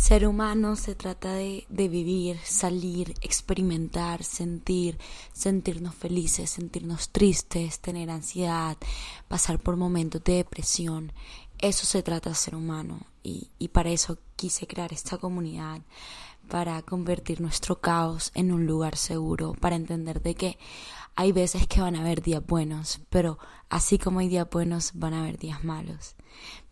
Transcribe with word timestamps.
Ser 0.00 0.26
humano 0.26 0.76
se 0.76 0.94
trata 0.94 1.34
de, 1.34 1.66
de, 1.68 1.86
vivir, 1.86 2.38
salir, 2.42 3.14
experimentar, 3.20 4.24
sentir, 4.24 4.98
sentirnos 5.34 5.94
felices, 5.94 6.48
sentirnos 6.48 7.10
tristes, 7.10 7.80
tener 7.80 8.08
ansiedad, 8.08 8.78
pasar 9.28 9.58
por 9.58 9.76
momentos 9.76 10.24
de 10.24 10.36
depresión. 10.36 11.12
Eso 11.58 11.84
se 11.84 12.02
trata 12.02 12.30
de 12.30 12.34
ser 12.34 12.54
humano 12.54 13.00
y, 13.22 13.50
y 13.58 13.68
para 13.68 13.90
eso 13.90 14.16
quise 14.36 14.66
crear 14.66 14.90
esta 14.94 15.18
comunidad, 15.18 15.82
para 16.48 16.80
convertir 16.80 17.42
nuestro 17.42 17.80
caos 17.80 18.32
en 18.34 18.52
un 18.52 18.66
lugar 18.66 18.96
seguro, 18.96 19.52
para 19.52 19.76
entender 19.76 20.22
de 20.22 20.34
que 20.34 20.58
hay 21.20 21.32
veces 21.32 21.66
que 21.66 21.82
van 21.82 21.96
a 21.96 22.00
haber 22.00 22.22
días 22.22 22.42
buenos, 22.46 23.02
pero 23.10 23.38
así 23.68 23.98
como 23.98 24.20
hay 24.20 24.28
días 24.28 24.48
buenos, 24.48 24.92
van 24.94 25.12
a 25.12 25.20
haber 25.20 25.36
días 25.36 25.62
malos. 25.64 26.16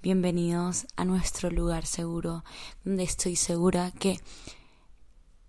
Bienvenidos 0.00 0.86
a 0.96 1.04
nuestro 1.04 1.50
lugar 1.50 1.84
seguro, 1.84 2.44
donde 2.82 3.02
estoy 3.02 3.36
segura 3.36 3.90
que 3.90 4.18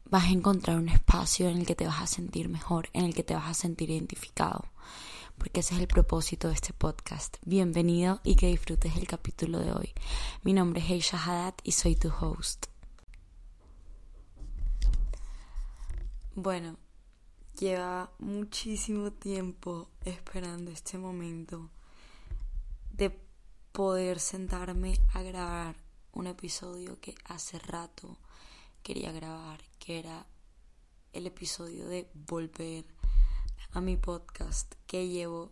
vas 0.03 0.25
a 0.25 0.31
encontrar 0.31 0.77
un 0.77 0.89
espacio 0.89 1.47
en 1.47 1.59
el 1.59 1.65
que 1.65 1.75
te 1.75 1.87
vas 1.87 2.01
a 2.01 2.07
sentir 2.07 2.49
mejor, 2.49 2.89
en 2.91 3.05
el 3.05 3.15
que 3.15 3.23
te 3.23 3.35
vas 3.35 3.47
a 3.47 3.53
sentir 3.53 3.89
identificado, 3.89 4.65
porque 5.37 5.61
ese 5.61 5.75
es 5.75 5.79
el 5.79 5.87
propósito 5.87 6.49
de 6.49 6.55
este 6.55 6.73
podcast. 6.73 7.37
Bienvenido 7.45 8.19
y 8.25 8.35
que 8.35 8.47
disfrutes 8.47 8.97
el 8.97 9.07
capítulo 9.07 9.59
de 9.59 9.71
hoy. 9.71 9.93
Mi 10.43 10.51
nombre 10.51 10.81
es 10.81 10.89
Heisha 10.89 11.23
Haddad 11.23 11.53
y 11.63 11.71
soy 11.71 11.95
tu 11.95 12.09
host. 12.09 12.65
Bueno, 16.35 16.75
lleva 17.59 18.09
muchísimo 18.19 19.11
tiempo 19.11 19.89
esperando 20.05 20.71
este 20.71 20.97
momento 20.97 21.69
de 22.93 23.19
poder 23.73 24.19
sentarme 24.19 24.97
a 25.13 25.21
grabar 25.23 25.75
un 26.13 26.27
episodio 26.27 27.01
que 27.01 27.15
hace 27.25 27.59
rato 27.59 28.17
quería 28.81 29.11
grabar, 29.11 29.59
que 29.77 29.99
era 29.99 30.25
el 31.11 31.27
episodio 31.27 31.87
de 31.89 32.09
volver 32.13 32.85
a 33.71 33.81
mi 33.81 33.97
podcast 33.97 34.73
que 34.87 35.09
llevo 35.09 35.51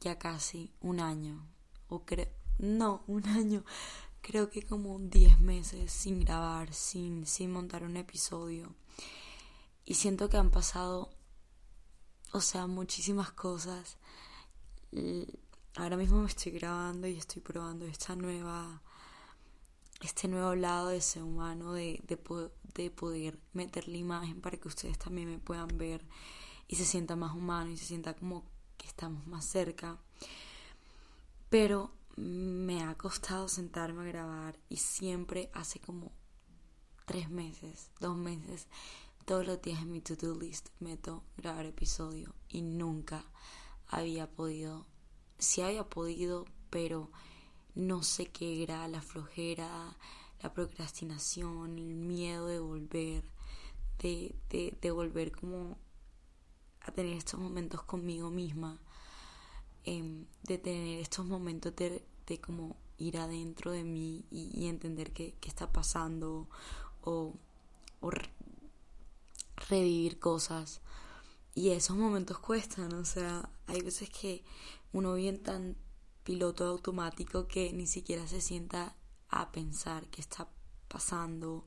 ya 0.00 0.18
casi 0.18 0.70
un 0.80 1.00
año 1.00 1.46
o 1.88 2.04
creo 2.04 2.28
no 2.58 3.02
un 3.06 3.26
año 3.26 3.64
creo 4.20 4.50
que 4.50 4.62
como 4.62 4.98
10 4.98 5.40
meses 5.40 5.90
sin 5.90 6.20
grabar 6.20 6.74
sin 6.74 7.26
sin 7.26 7.50
montar 7.50 7.84
un 7.84 7.96
episodio. 7.96 8.74
Y 9.84 9.94
siento 9.94 10.28
que 10.28 10.36
han 10.36 10.50
pasado 10.50 11.10
o 12.32 12.40
sea, 12.40 12.66
muchísimas 12.66 13.32
cosas. 13.32 13.96
Ahora 15.76 15.96
mismo 15.96 16.20
me 16.20 16.28
estoy 16.28 16.52
grabando 16.52 17.06
y 17.06 17.16
estoy 17.16 17.40
probando 17.40 17.84
esta 17.86 18.16
nueva, 18.16 18.82
este 20.00 20.28
nuevo 20.28 20.54
lado 20.54 20.88
de 20.88 21.00
ser 21.00 21.22
humano, 21.22 21.72
de, 21.72 22.02
de, 22.06 22.18
de 22.74 22.90
poder 22.90 23.38
meter 23.52 23.88
la 23.88 23.96
imagen 23.96 24.40
para 24.40 24.56
que 24.56 24.68
ustedes 24.68 24.98
también 24.98 25.30
me 25.30 25.38
puedan 25.38 25.68
ver 25.78 26.06
y 26.68 26.76
se 26.76 26.84
sienta 26.84 27.16
más 27.16 27.34
humano 27.34 27.70
y 27.70 27.76
se 27.76 27.86
sienta 27.86 28.14
como 28.14 28.44
que 28.76 28.86
estamos 28.86 29.26
más 29.26 29.44
cerca. 29.44 29.98
Pero 31.48 31.92
me 32.16 32.82
ha 32.82 32.94
costado 32.96 33.48
sentarme 33.48 34.02
a 34.02 34.06
grabar 34.06 34.58
y 34.68 34.76
siempre 34.76 35.50
hace 35.54 35.80
como 35.80 36.12
tres 37.06 37.30
meses, 37.30 37.90
dos 38.00 38.16
meses, 38.16 38.68
todos 39.32 39.46
los 39.46 39.62
días 39.62 39.80
en 39.80 39.90
mi 39.90 40.02
to-do 40.02 40.34
list 40.34 40.68
meto 40.78 41.24
grabar 41.38 41.64
episodio 41.64 42.34
y 42.50 42.60
nunca 42.60 43.24
había 43.88 44.30
podido, 44.30 44.84
sí 45.38 45.62
había 45.62 45.88
podido, 45.88 46.44
pero 46.68 47.10
no 47.74 48.02
sé 48.02 48.26
qué 48.26 48.62
era, 48.62 48.86
la 48.88 49.00
flojera, 49.00 49.96
la 50.42 50.52
procrastinación, 50.52 51.78
el 51.78 51.94
miedo 51.94 52.46
de 52.46 52.58
volver, 52.58 53.24
de, 54.00 54.36
de, 54.50 54.76
de 54.78 54.90
volver 54.90 55.32
como 55.32 55.78
a 56.82 56.92
tener 56.92 57.16
estos 57.16 57.40
momentos 57.40 57.82
conmigo 57.84 58.28
misma, 58.28 58.82
em, 59.84 60.26
de 60.42 60.58
tener 60.58 61.00
estos 61.00 61.24
momentos 61.24 61.74
de, 61.74 62.04
de 62.26 62.38
como 62.38 62.76
ir 62.98 63.16
adentro 63.16 63.70
de 63.70 63.82
mí 63.82 64.26
y, 64.30 64.66
entender 64.66 65.14
qué, 65.14 65.36
qué, 65.40 65.48
está 65.48 65.72
pasando 65.72 66.50
o, 67.00 67.32
o 68.02 68.10
revivir 69.68 70.18
cosas. 70.18 70.80
Y 71.54 71.70
esos 71.70 71.96
momentos 71.96 72.38
cuestan, 72.38 72.92
o 72.94 73.04
sea, 73.04 73.50
hay 73.66 73.80
veces 73.82 74.08
que 74.10 74.44
uno 74.92 75.14
viene 75.14 75.38
tan 75.38 75.76
piloto 76.24 76.64
automático 76.64 77.46
que 77.46 77.72
ni 77.72 77.86
siquiera 77.86 78.26
se 78.26 78.40
sienta 78.40 78.96
a 79.28 79.50
pensar 79.52 80.08
qué 80.08 80.20
está 80.20 80.48
pasando 80.88 81.66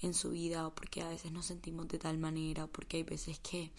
en 0.00 0.12
su 0.12 0.30
vida 0.30 0.66
o 0.66 0.74
porque 0.74 1.02
a 1.02 1.08
veces 1.08 1.32
nos 1.32 1.46
sentimos 1.46 1.88
de 1.88 1.98
tal 1.98 2.18
manera, 2.18 2.66
porque 2.66 2.98
hay 2.98 3.02
veces 3.02 3.38
que, 3.38 3.72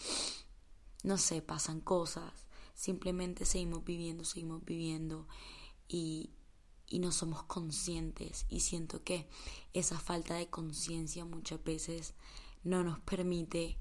no 1.04 1.16
sé, 1.18 1.42
pasan 1.42 1.80
cosas, 1.80 2.32
simplemente 2.74 3.44
seguimos 3.44 3.84
viviendo, 3.84 4.24
seguimos 4.24 4.64
viviendo 4.64 5.28
y, 5.86 6.30
y 6.86 6.98
no 6.98 7.12
somos 7.12 7.44
conscientes 7.44 8.46
y 8.48 8.60
siento 8.60 9.04
que 9.04 9.28
esa 9.72 9.98
falta 9.98 10.34
de 10.34 10.48
conciencia 10.48 11.24
muchas 11.24 11.62
veces 11.62 12.14
no 12.64 12.82
nos 12.82 12.98
permite 13.00 13.78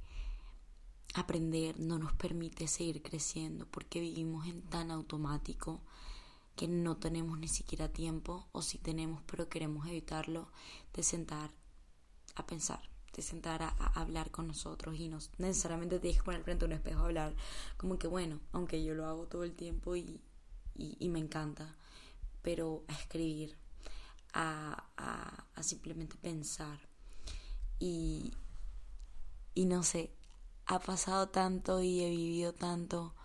aprender, 1.14 1.80
no 1.80 1.98
nos 1.98 2.14
permite 2.14 2.68
seguir 2.68 3.02
creciendo 3.02 3.66
porque 3.66 4.00
vivimos 4.00 4.48
en 4.48 4.62
tan 4.62 4.92
automático 4.92 5.82
que 6.56 6.68
no 6.68 6.98
tenemos 6.98 7.38
ni 7.40 7.48
siquiera 7.48 7.88
tiempo 7.88 8.48
o 8.52 8.62
si 8.62 8.78
tenemos 8.78 9.22
pero 9.26 9.48
queremos 9.50 9.88
evitarlo 9.88 10.52
de 10.94 11.04
sentar 11.04 11.52
a 12.36 12.46
pensar, 12.46 12.82
de 13.14 13.22
sentar 13.22 13.64
a, 13.64 13.70
hablar 13.96 14.32
con 14.32 14.48
nosotros 14.48 15.00
y 15.00 15.08
no 15.08 15.20
necesariamente 15.38 16.00
tienes 16.00 16.20
que 16.20 16.26
poner 16.26 16.44
frente 16.44 16.66
a 16.66 16.68
un 16.68 16.74
espejo 16.74 17.02
a 17.02 17.06
hablar. 17.06 17.36
Como 17.78 17.98
que 17.98 18.08
bueno, 18.08 18.40
aunque 18.52 18.84
yo 18.84 18.94
lo 18.94 19.08
hago 19.08 19.28
todo 19.28 19.44
el 19.44 19.56
tiempo 19.56 19.96
y, 19.96 20.22
y, 20.76 21.10
me 21.10 21.20
encanta, 21.20 21.76
pero 22.44 22.84
a 22.88 22.94
escribir, 22.94 23.58
a, 24.34 24.86
a, 24.98 25.46
a 25.56 25.64
simplemente 25.64 26.16
pensar. 26.18 26.80
Y, 27.80 28.34
y 29.58 29.66
no 29.66 29.82
sé, 29.82 30.12
ha 30.68 30.78
pasado 30.78 31.30
tanto 31.30 31.82
y 31.82 32.04
he 32.04 32.10
vivido 32.12 32.54
tanto 32.54 33.16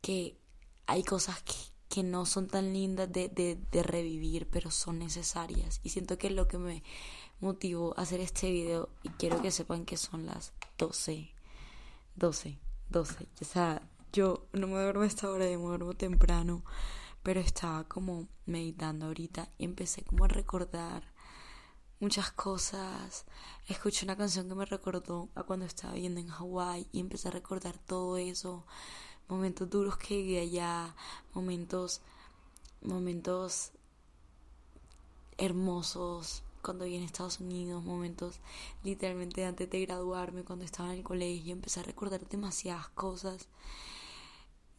que 0.00 0.40
hay 0.86 1.04
cosas 1.04 1.42
que, 1.42 1.52
que 1.90 2.02
no 2.02 2.24
son 2.24 2.46
tan 2.46 2.72
lindas 2.72 3.12
de, 3.12 3.28
de, 3.28 3.58
de, 3.70 3.82
revivir, 3.82 4.48
pero 4.48 4.70
son 4.70 4.98
necesarias. 4.98 5.80
Y 5.82 5.90
siento 5.90 6.16
que 6.16 6.28
es 6.28 6.32
lo 6.32 6.48
que 6.48 6.56
me 6.56 6.82
motivó 7.38 7.92
a 7.98 8.02
hacer 8.02 8.20
este 8.20 8.50
video. 8.50 8.88
Y 9.02 9.10
quiero 9.10 9.42
que 9.42 9.50
sepan 9.50 9.84
que 9.84 9.98
son 9.98 10.24
las 10.24 10.54
12. 10.78 11.34
12, 12.16 12.58
12. 12.88 13.28
O 13.42 13.44
sea, 13.44 13.82
yo 14.10 14.46
no 14.54 14.68
me 14.68 14.80
duermo 14.80 15.02
a 15.02 15.06
esta 15.06 15.30
hora, 15.30 15.50
yo 15.50 15.58
me 15.58 15.66
duermo 15.66 15.92
temprano. 15.92 16.64
Pero 17.22 17.40
estaba 17.40 17.84
como 17.84 18.26
meditando 18.46 19.04
ahorita 19.04 19.50
y 19.58 19.66
empecé 19.66 20.02
como 20.02 20.24
a 20.24 20.28
recordar 20.28 21.09
muchas 22.00 22.32
cosas. 22.32 23.26
Escuché 23.68 24.04
una 24.04 24.16
canción 24.16 24.48
que 24.48 24.54
me 24.54 24.64
recordó 24.64 25.28
a 25.34 25.42
cuando 25.42 25.66
estaba 25.66 25.94
viviendo 25.94 26.20
en 26.20 26.28
Hawái 26.28 26.88
y 26.92 27.00
empecé 27.00 27.28
a 27.28 27.32
recordar 27.32 27.76
todo 27.78 28.16
eso. 28.16 28.64
Momentos 29.28 29.68
duros 29.70 29.96
que 29.96 30.16
viví 30.16 30.38
allá, 30.38 30.96
momentos, 31.34 32.00
momentos 32.82 33.72
hermosos 35.38 36.42
cuando 36.62 36.84
viví 36.84 36.96
en 36.96 37.04
Estados 37.04 37.40
Unidos, 37.40 37.84
momentos 37.84 38.40
literalmente 38.82 39.44
antes 39.44 39.70
de 39.70 39.80
graduarme, 39.80 40.44
cuando 40.44 40.64
estaba 40.64 40.92
en 40.92 40.98
el 40.98 41.04
colegio, 41.04 41.52
empecé 41.52 41.80
a 41.80 41.84
recordar 41.84 42.26
demasiadas 42.28 42.88
cosas. 42.88 43.48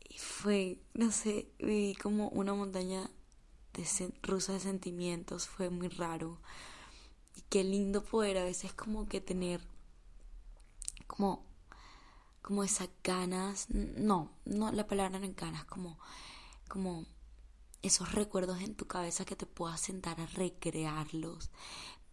Y 0.10 0.18
fue, 0.18 0.80
no 0.94 1.12
sé, 1.12 1.48
viví 1.60 1.96
como 1.96 2.30
una 2.30 2.54
montaña 2.54 3.10
de 3.74 4.14
rusa 4.22 4.54
de 4.54 4.60
sentimientos, 4.60 5.48
fue 5.48 5.70
muy 5.70 5.88
raro 5.88 6.38
qué 7.50 7.64
lindo 7.64 8.04
poder 8.04 8.38
a 8.38 8.44
veces 8.44 8.74
como 8.74 9.08
que 9.08 9.22
tener 9.22 9.62
como 11.08 11.46
como 12.42 12.64
esas 12.64 12.90
ganas, 13.04 13.70
no, 13.70 14.32
no 14.46 14.72
la 14.72 14.88
palabra 14.88 15.20
no 15.20 15.34
ganas, 15.36 15.66
como 15.66 16.00
como 16.68 17.06
esos 17.82 18.14
recuerdos 18.14 18.62
en 18.62 18.76
tu 18.76 18.88
cabeza 18.88 19.26
que 19.26 19.36
te 19.36 19.46
puedas 19.46 19.82
sentar 19.82 20.20
a 20.22 20.26
recrearlos, 20.28 21.50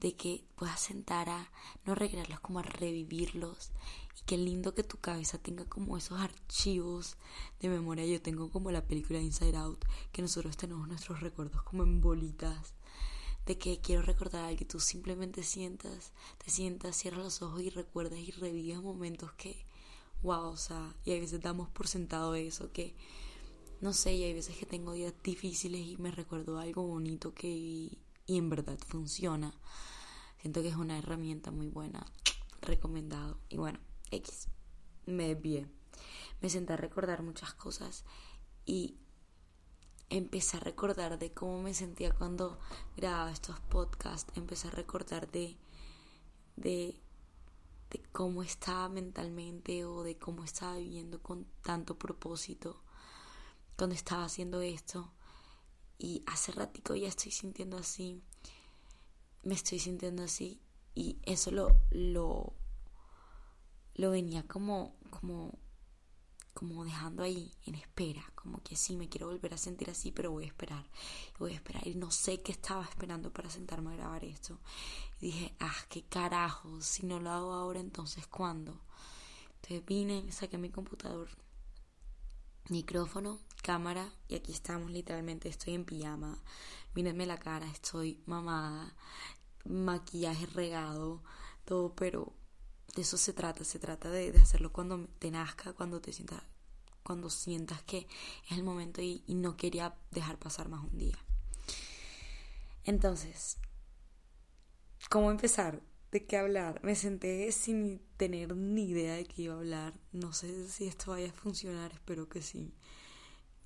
de 0.01 0.17
que 0.17 0.45
puedas 0.57 0.81
sentar 0.81 1.29
a 1.29 1.51
no 1.85 1.95
recrearlos, 1.95 2.41
como 2.41 2.61
a 2.61 2.63
revivirlos. 2.63 3.71
Y 4.19 4.25
qué 4.25 4.37
lindo 4.37 4.75
que 4.75 4.83
tu 4.83 4.99
cabeza 4.99 5.39
tenga 5.39 5.65
como 5.65 5.97
esos 5.97 6.21
archivos 6.21 7.17
de 7.61 7.69
memoria. 7.69 8.07
Yo 8.07 8.23
tengo 8.23 8.51
como 8.51 8.71
la 8.71 8.87
película 8.87 9.21
Inside 9.21 9.57
Out, 9.57 9.85
que 10.13 10.23
nosotros 10.23 10.57
tenemos 10.57 10.89
nuestros 10.89 11.21
recuerdos 11.21 11.63
como 11.63 11.83
en 11.83 12.01
bolitas 12.01 12.75
de 13.49 13.57
que 13.57 13.81
quiero 13.81 14.03
recordar 14.03 14.45
algo 14.45 14.59
que 14.59 14.67
tú 14.67 14.79
simplemente 14.79 15.43
sientas, 15.43 16.13
te 16.37 16.51
sientas, 16.51 16.95
cierras 16.95 17.25
los 17.25 17.41
ojos 17.41 17.63
y 17.63 17.71
recuerdas 17.71 18.19
y 18.19 18.31
revives 18.31 18.83
momentos 18.83 19.33
que, 19.33 19.65
wow, 20.23 20.51
o 20.51 20.57
sea, 20.59 20.95
y 21.07 21.17
a 21.17 21.19
veces 21.19 21.41
damos 21.41 21.71
por 21.71 21.89
sentado 21.89 22.35
eso, 22.35 22.71
que, 22.73 22.95
no 23.81 23.95
sé, 23.95 24.13
y 24.13 24.25
hay 24.25 24.35
veces 24.35 24.55
que 24.59 24.67
tengo 24.67 24.93
días 24.93 25.15
difíciles 25.25 25.81
y 25.81 25.97
me 25.97 26.11
recuerdo 26.11 26.59
algo 26.59 26.87
bonito 26.87 27.33
que 27.33 27.49
y 27.49 27.99
en 28.37 28.51
verdad 28.51 28.79
funciona. 28.87 29.55
Siento 30.43 30.61
que 30.61 30.69
es 30.69 30.77
una 30.77 30.99
herramienta 30.99 31.51
muy 31.51 31.69
buena, 31.69 32.05
recomendado. 32.61 33.39
Y 33.49 33.57
bueno, 33.57 33.79
X, 34.11 34.49
me 35.07 35.35
vi 35.35 35.67
Me 36.43 36.51
senté 36.51 36.75
a 36.75 36.77
recordar 36.77 37.23
muchas 37.23 37.55
cosas 37.55 38.05
y 38.67 38.99
empecé 40.11 40.57
a 40.57 40.61
recordar 40.61 41.19
de 41.19 41.33
cómo 41.33 41.63
me 41.63 41.75
sentía 41.75 42.13
cuando 42.13 42.59
grababa 42.97 43.31
estos 43.31 43.61
podcasts, 43.61 44.33
empecé 44.37 44.69
a 44.69 44.73
recordar 44.73 45.31
de, 45.31 45.57
de, 46.57 47.01
de 47.91 48.03
cómo 48.13 48.43
estaba 48.43 48.89
mentalmente 48.89 49.85
o 49.85 50.03
de 50.03 50.17
cómo 50.19 50.45
estaba 50.45 50.77
viviendo 50.77 51.23
con 51.23 51.47
tanto 51.63 51.99
propósito 51.99 52.83
cuando 53.77 53.95
estaba 53.95 54.25
haciendo 54.25 54.61
esto. 54.61 55.13
Y 55.99 56.23
hace 56.27 56.53
ratico 56.53 56.95
ya 56.95 57.09
estoy 57.09 57.33
sintiendo 57.33 57.77
así, 57.77 58.23
me 59.43 59.55
estoy 59.55 59.79
sintiendo 59.79 60.23
así 60.23 60.61
y 60.95 61.19
eso 61.25 61.51
lo, 61.51 61.77
lo, 61.91 62.55
lo 63.95 64.11
venía 64.11 64.47
como, 64.47 64.97
como 65.11 65.59
como 66.59 66.85
dejando 66.85 67.23
ahí 67.23 67.53
en 67.67 67.77
espera, 67.77 68.33
como 68.35 68.61
que 68.65 68.75
sí, 68.75 68.97
me 68.97 69.09
quiero 69.09 69.29
volver 69.29 69.55
a 69.55 69.57
sentir 69.57 69.91
así, 69.91 70.11
pero 70.11 70.33
voy 70.33 70.43
a 70.43 70.49
esperar, 70.49 70.85
voy 71.39 71.53
a 71.53 71.55
esperar. 71.55 71.87
Y 71.87 71.95
no 71.95 72.11
sé 72.11 72.43
qué 72.43 72.51
estaba 72.51 72.83
esperando 72.83 73.33
para 73.33 73.49
sentarme 73.49 73.93
a 73.93 73.97
grabar 73.97 74.25
esto. 74.25 74.59
Y 75.21 75.27
dije, 75.27 75.55
ah, 75.61 75.77
qué 75.89 76.03
carajo, 76.03 76.81
si 76.81 77.07
no 77.07 77.21
lo 77.21 77.31
hago 77.31 77.53
ahora, 77.53 77.79
entonces 77.79 78.27
¿cuándo? 78.27 78.77
Entonces 79.55 79.87
vine, 79.87 80.33
saqué 80.33 80.59
mi 80.59 80.69
computador, 80.69 81.29
micrófono, 82.71 83.39
cámara, 83.63 84.13
y 84.27 84.35
aquí 84.35 84.51
estamos 84.51 84.91
literalmente, 84.91 85.49
estoy 85.49 85.75
en 85.75 85.85
pijama, 85.85 86.43
mírenme 86.93 87.25
la 87.25 87.39
cara, 87.39 87.71
estoy 87.71 88.21
mamada, 88.27 88.97
maquillaje 89.65 90.47
regado, 90.47 91.23
todo, 91.65 91.95
pero 91.95 92.33
de 92.95 93.03
eso 93.03 93.17
se 93.17 93.33
trata, 93.33 93.65
se 93.65 93.79
trata 93.79 94.11
de, 94.11 94.31
hacerlo 94.41 94.73
cuando 94.73 95.07
te 95.19 95.31
nazca, 95.31 95.73
cuando 95.73 96.01
te 96.01 96.13
sientas, 96.13 96.43
cuando 97.03 97.31
sientas 97.31 97.83
que 97.83 98.07
es 98.51 98.57
el 98.57 98.65
momento 98.65 99.01
y, 99.03 99.23
y 99.27 99.35
no 99.35 99.57
quería 99.57 99.95
dejar 100.11 100.39
pasar 100.39 100.69
más 100.69 100.83
un 100.83 100.99
día. 100.99 101.19
Entonces, 102.85 103.59
¿cómo 105.11 105.31
empezar? 105.31 105.83
¿De 106.11 106.25
qué 106.25 106.39
hablar? 106.39 106.81
Me 106.83 106.95
senté 106.95 107.53
sin 107.53 108.01
tener 108.17 108.57
ni 108.57 108.89
idea 108.89 109.15
de 109.15 109.27
qué 109.27 109.43
iba 109.43 109.55
a 109.55 109.59
hablar. 109.59 109.93
No 110.13 110.33
sé 110.33 110.69
si 110.69 110.87
esto 110.87 111.11
vaya 111.11 111.29
a 111.29 111.33
funcionar, 111.33 111.93
espero 111.93 112.29
que 112.29 112.41
sí. 112.41 112.73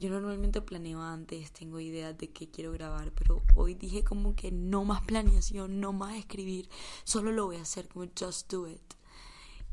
Yo 0.00 0.10
normalmente 0.10 0.60
planeo 0.60 1.00
antes, 1.00 1.52
tengo 1.52 1.78
ideas 1.78 2.18
de 2.18 2.30
qué 2.32 2.50
quiero 2.50 2.72
grabar, 2.72 3.12
pero 3.12 3.40
hoy 3.54 3.74
dije 3.74 4.02
como 4.02 4.34
que 4.34 4.50
no 4.50 4.84
más 4.84 5.02
planeación, 5.02 5.78
no 5.78 5.92
más 5.92 6.16
escribir, 6.16 6.68
solo 7.04 7.30
lo 7.30 7.46
voy 7.46 7.58
a 7.58 7.62
hacer 7.62 7.86
como 7.86 8.10
just 8.18 8.50
do 8.50 8.66
it. 8.66 8.82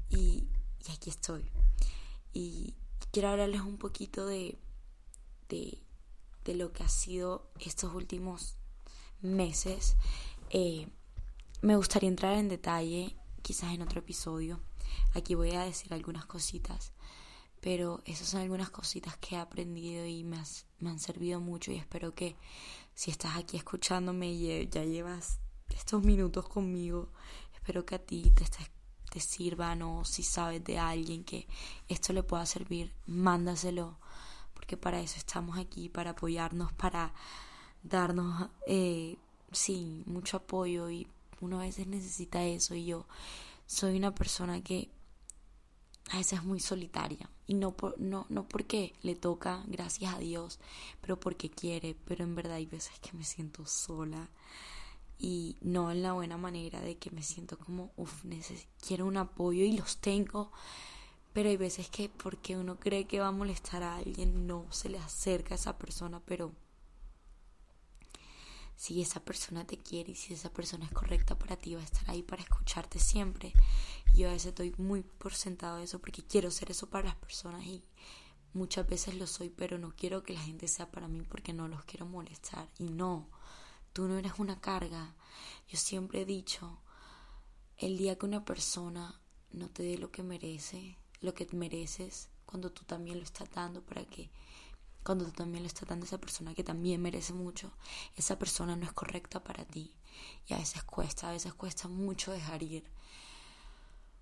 Y, 0.10 0.48
aquí 0.92 1.10
estoy. 1.10 1.50
Y 2.34 2.74
quiero 3.12 3.30
hablarles 3.30 3.62
un 3.62 3.78
poquito 3.78 4.26
de, 4.26 4.58
de, 5.50 5.80
lo 6.56 6.74
que 6.74 6.84
ha 6.84 6.90
sido 6.90 7.52
estos 7.60 7.94
últimos 7.94 8.56
meses. 9.22 9.96
Eh, 10.50 10.88
me 11.62 11.76
gustaría 11.76 12.10
entrar 12.10 12.38
en 12.38 12.50
detalle, 12.50 13.16
quizás 13.44 13.74
en 13.74 13.84
otro 13.84 14.00
episodio. 14.00 14.60
Aquí 15.14 15.36
voy 15.36 15.52
a 15.52 15.64
decir 15.64 15.94
algunas 15.94 16.26
cositas, 16.26 16.94
pero 17.62 18.02
esas 18.06 18.30
son 18.30 18.42
algunas 18.42 18.72
cositas 18.72 19.16
que 19.18 19.36
he 19.36 19.38
aprendido 19.38 20.06
y 20.06 20.24
me, 20.24 20.42
me 20.80 20.90
han 20.90 21.00
servido 21.00 21.40
mucho 21.40 21.72
y 21.72 21.76
espero 21.76 22.16
que 22.16 22.36
si 22.96 23.12
estás 23.12 23.38
aquí 23.38 23.58
escuchándome 23.58 24.32
y 24.32 24.68
ya 24.70 24.84
llevas 24.84 25.40
estos 25.70 26.04
minutos 26.04 26.48
conmigo, 26.48 27.10
espero 27.54 27.86
que 27.86 27.96
a 27.96 28.00
ti 28.00 28.32
te 28.32 28.44
estés 28.44 28.70
te 29.10 29.20
sirvan 29.20 29.82
o 29.82 30.06
si 30.06 30.24
sabes 30.24 30.64
de 30.64 30.80
alguien 30.80 31.24
que 31.24 31.48
esto 31.88 32.14
le 32.14 32.24
pueda 32.24 32.46
servir, 32.46 32.94
mándaselo, 33.06 33.98
porque 34.54 34.78
para 34.78 35.00
eso 35.00 35.18
estamos 35.18 35.58
aquí, 35.58 35.90
para 35.90 36.12
apoyarnos, 36.12 36.72
para 36.74 37.14
darnos, 37.84 38.50
eh, 38.68 39.18
sí, 39.52 40.04
mucho 40.06 40.38
apoyo 40.38 40.90
y 40.90 41.08
uno 41.42 41.60
a 41.60 41.64
veces 41.64 41.88
necesita 41.88 42.44
eso 42.44 42.76
y 42.76 42.86
yo 42.86 43.08
soy 43.66 43.98
una 43.98 44.14
persona 44.14 44.62
que 44.62 44.90
a 46.12 46.18
veces 46.18 46.40
es 46.40 46.44
muy 46.46 46.60
solitaria 46.60 47.30
y 47.48 47.54
no, 47.54 47.72
por, 47.72 48.00
no, 48.00 48.26
no 48.30 48.48
porque 48.48 48.94
le 49.02 49.16
toca, 49.16 49.64
gracias 49.68 50.14
a 50.14 50.20
Dios, 50.20 50.60
pero 51.02 51.20
porque 51.20 51.50
quiere, 51.50 51.96
pero 52.06 52.24
en 52.24 52.36
verdad 52.36 52.54
hay 52.56 52.66
veces 52.66 53.00
que 53.00 53.14
me 53.14 53.24
siento 53.24 53.66
sola 53.66 54.30
y 55.20 55.58
no 55.62 55.92
en 55.92 56.02
la 56.02 56.14
buena 56.14 56.38
manera 56.38 56.80
de 56.80 56.98
que 56.98 57.12
me 57.12 57.22
siento 57.22 57.60
como, 57.60 57.92
uff, 57.98 58.24
quiero 58.80 59.06
un 59.06 59.18
apoyo 59.18 59.66
y 59.66 59.74
los 59.74 59.98
tengo, 59.98 60.52
pero 61.34 61.50
hay 61.50 61.58
veces 61.58 61.90
que 61.90 62.10
porque 62.10 62.58
uno 62.58 62.80
cree 62.80 63.06
que 63.06 63.20
va 63.20 63.28
a 63.28 63.32
molestar 63.32 63.84
a 63.84 63.98
alguien, 63.98 64.48
no 64.48 64.66
se 64.72 64.90
le 64.90 64.98
acerca 64.98 65.54
a 65.54 65.58
esa 65.58 65.78
persona, 65.78 66.22
pero 66.26 66.54
si 68.78 69.02
esa 69.02 69.20
persona 69.20 69.68
te 69.68 69.78
quiere 69.78 70.14
y 70.14 70.16
si 70.16 70.34
esa 70.34 70.52
persona 70.52 70.86
es 70.86 70.92
correcta 70.92 71.38
para 71.38 71.58
ti, 71.58 71.76
va 71.76 71.82
a 71.82 71.84
estar 71.84 72.10
ahí 72.10 72.24
para 72.24 72.42
escucharte 72.42 72.98
siempre. 72.98 73.52
Yo 74.16 74.30
a 74.30 74.32
veces 74.32 74.48
estoy 74.48 74.74
muy 74.78 75.04
por 75.04 75.34
sentado 75.34 75.78
de 75.78 75.84
eso 75.84 76.00
porque 76.00 76.24
quiero 76.24 76.50
ser 76.50 76.72
eso 76.72 76.90
para 76.90 77.10
las 77.10 77.16
personas 77.16 77.66
y 77.66 77.84
muchas 78.54 78.88
veces 78.88 79.16
lo 79.16 79.28
soy, 79.28 79.50
pero 79.50 79.78
no 79.78 79.94
quiero 79.98 80.24
que 80.24 80.34
la 80.34 80.40
gente 80.40 80.70
sea 80.70 80.90
para 80.90 81.10
mí 81.10 81.24
porque 81.24 81.52
no 81.52 81.68
los 81.68 81.84
quiero 81.84 82.06
molestar. 82.06 82.70
Y 82.80 82.86
no, 82.86 83.28
Tú 83.94 84.08
no 84.08 84.18
eres 84.18 84.34
una 84.38 84.60
carga. 84.60 85.16
Yo 85.68 85.78
siempre 85.78 86.22
he 86.22 86.26
dicho, 86.26 86.80
el 87.78 87.98
día 87.98 88.18
que 88.18 88.26
una 88.26 88.46
persona 88.46 89.20
no 89.52 89.70
te 89.70 89.84
dé 89.84 89.98
lo 89.98 90.12
que 90.12 90.24
merece, 90.24 90.98
lo 91.22 91.34
que 91.34 91.48
mereces, 91.52 92.30
cuando 92.46 92.72
tú 92.72 92.84
también 92.86 93.18
lo 93.18 93.24
estás 93.24 93.50
dando 93.52 93.82
para 93.82 94.06
que 94.06 94.32
cuando 95.04 95.26
tú 95.26 95.32
también 95.32 95.64
lo 95.64 95.68
estás 95.68 95.88
dando 95.88 96.04
a 96.04 96.08
esa 96.08 96.20
persona 96.20 96.54
que 96.54 96.64
también 96.64 97.02
merece 97.02 97.34
mucho, 97.34 97.72
esa 98.16 98.38
persona 98.38 98.76
no 98.76 98.86
es 98.86 98.92
correcta 98.92 99.44
para 99.44 99.66
ti. 99.66 99.94
Y 100.48 100.54
a 100.54 100.58
veces 100.58 100.84
cuesta, 100.84 101.30
a 101.30 101.32
veces 101.32 101.54
cuesta 101.54 101.88
mucho 101.88 102.32
dejar 102.32 102.62
ir. 102.64 102.84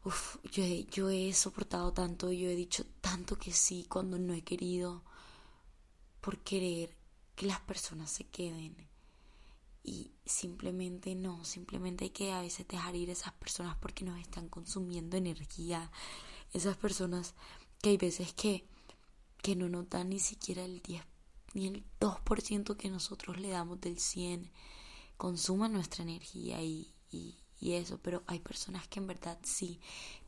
Uf, 0.05 0.37
yo 0.51 0.63
yo 0.91 1.09
he 1.09 1.33
soportado 1.33 1.91
tanto, 1.93 2.31
yo 2.31 2.49
he 2.49 2.55
dicho 2.55 2.85
tanto 3.01 3.37
que 3.37 3.51
sí 3.51 3.85
cuando 3.89 4.17
no 4.17 4.33
he 4.33 4.43
querido 4.43 5.03
por 6.21 6.39
querer 6.39 6.95
que 7.35 7.47
las 7.47 7.59
personas 7.61 8.11
se 8.11 8.25
queden 8.25 8.86
y 9.87 10.11
simplemente 10.25 11.15
no, 11.15 11.45
simplemente 11.45 12.03
hay 12.03 12.09
que 12.09 12.33
a 12.33 12.41
veces 12.41 12.67
dejar 12.67 12.95
ir 12.97 13.09
esas 13.09 13.31
personas 13.33 13.77
porque 13.77 14.03
nos 14.03 14.19
están 14.19 14.49
consumiendo 14.49 15.15
energía, 15.15 15.89
esas 16.51 16.75
personas 16.75 17.33
que 17.81 17.91
hay 17.91 17.97
veces 17.97 18.33
que, 18.33 18.67
que 19.41 19.55
no 19.55 19.69
nos 19.69 19.89
dan 19.89 20.09
ni 20.09 20.19
siquiera 20.19 20.65
el 20.65 20.81
10 20.81 21.01
ni 21.53 21.67
el 21.67 21.85
2% 22.01 22.75
que 22.75 22.89
nosotros 22.89 23.39
le 23.39 23.49
damos 23.49 23.79
del 23.79 23.97
100, 23.97 24.51
consuman 25.15 25.71
nuestra 25.71 26.03
energía 26.03 26.61
y, 26.61 26.93
y, 27.09 27.37
y, 27.61 27.73
eso, 27.73 27.97
pero 28.03 28.23
hay 28.27 28.39
personas 28.39 28.87
que 28.89 28.99
en 28.99 29.07
verdad 29.07 29.39
sí 29.41 29.79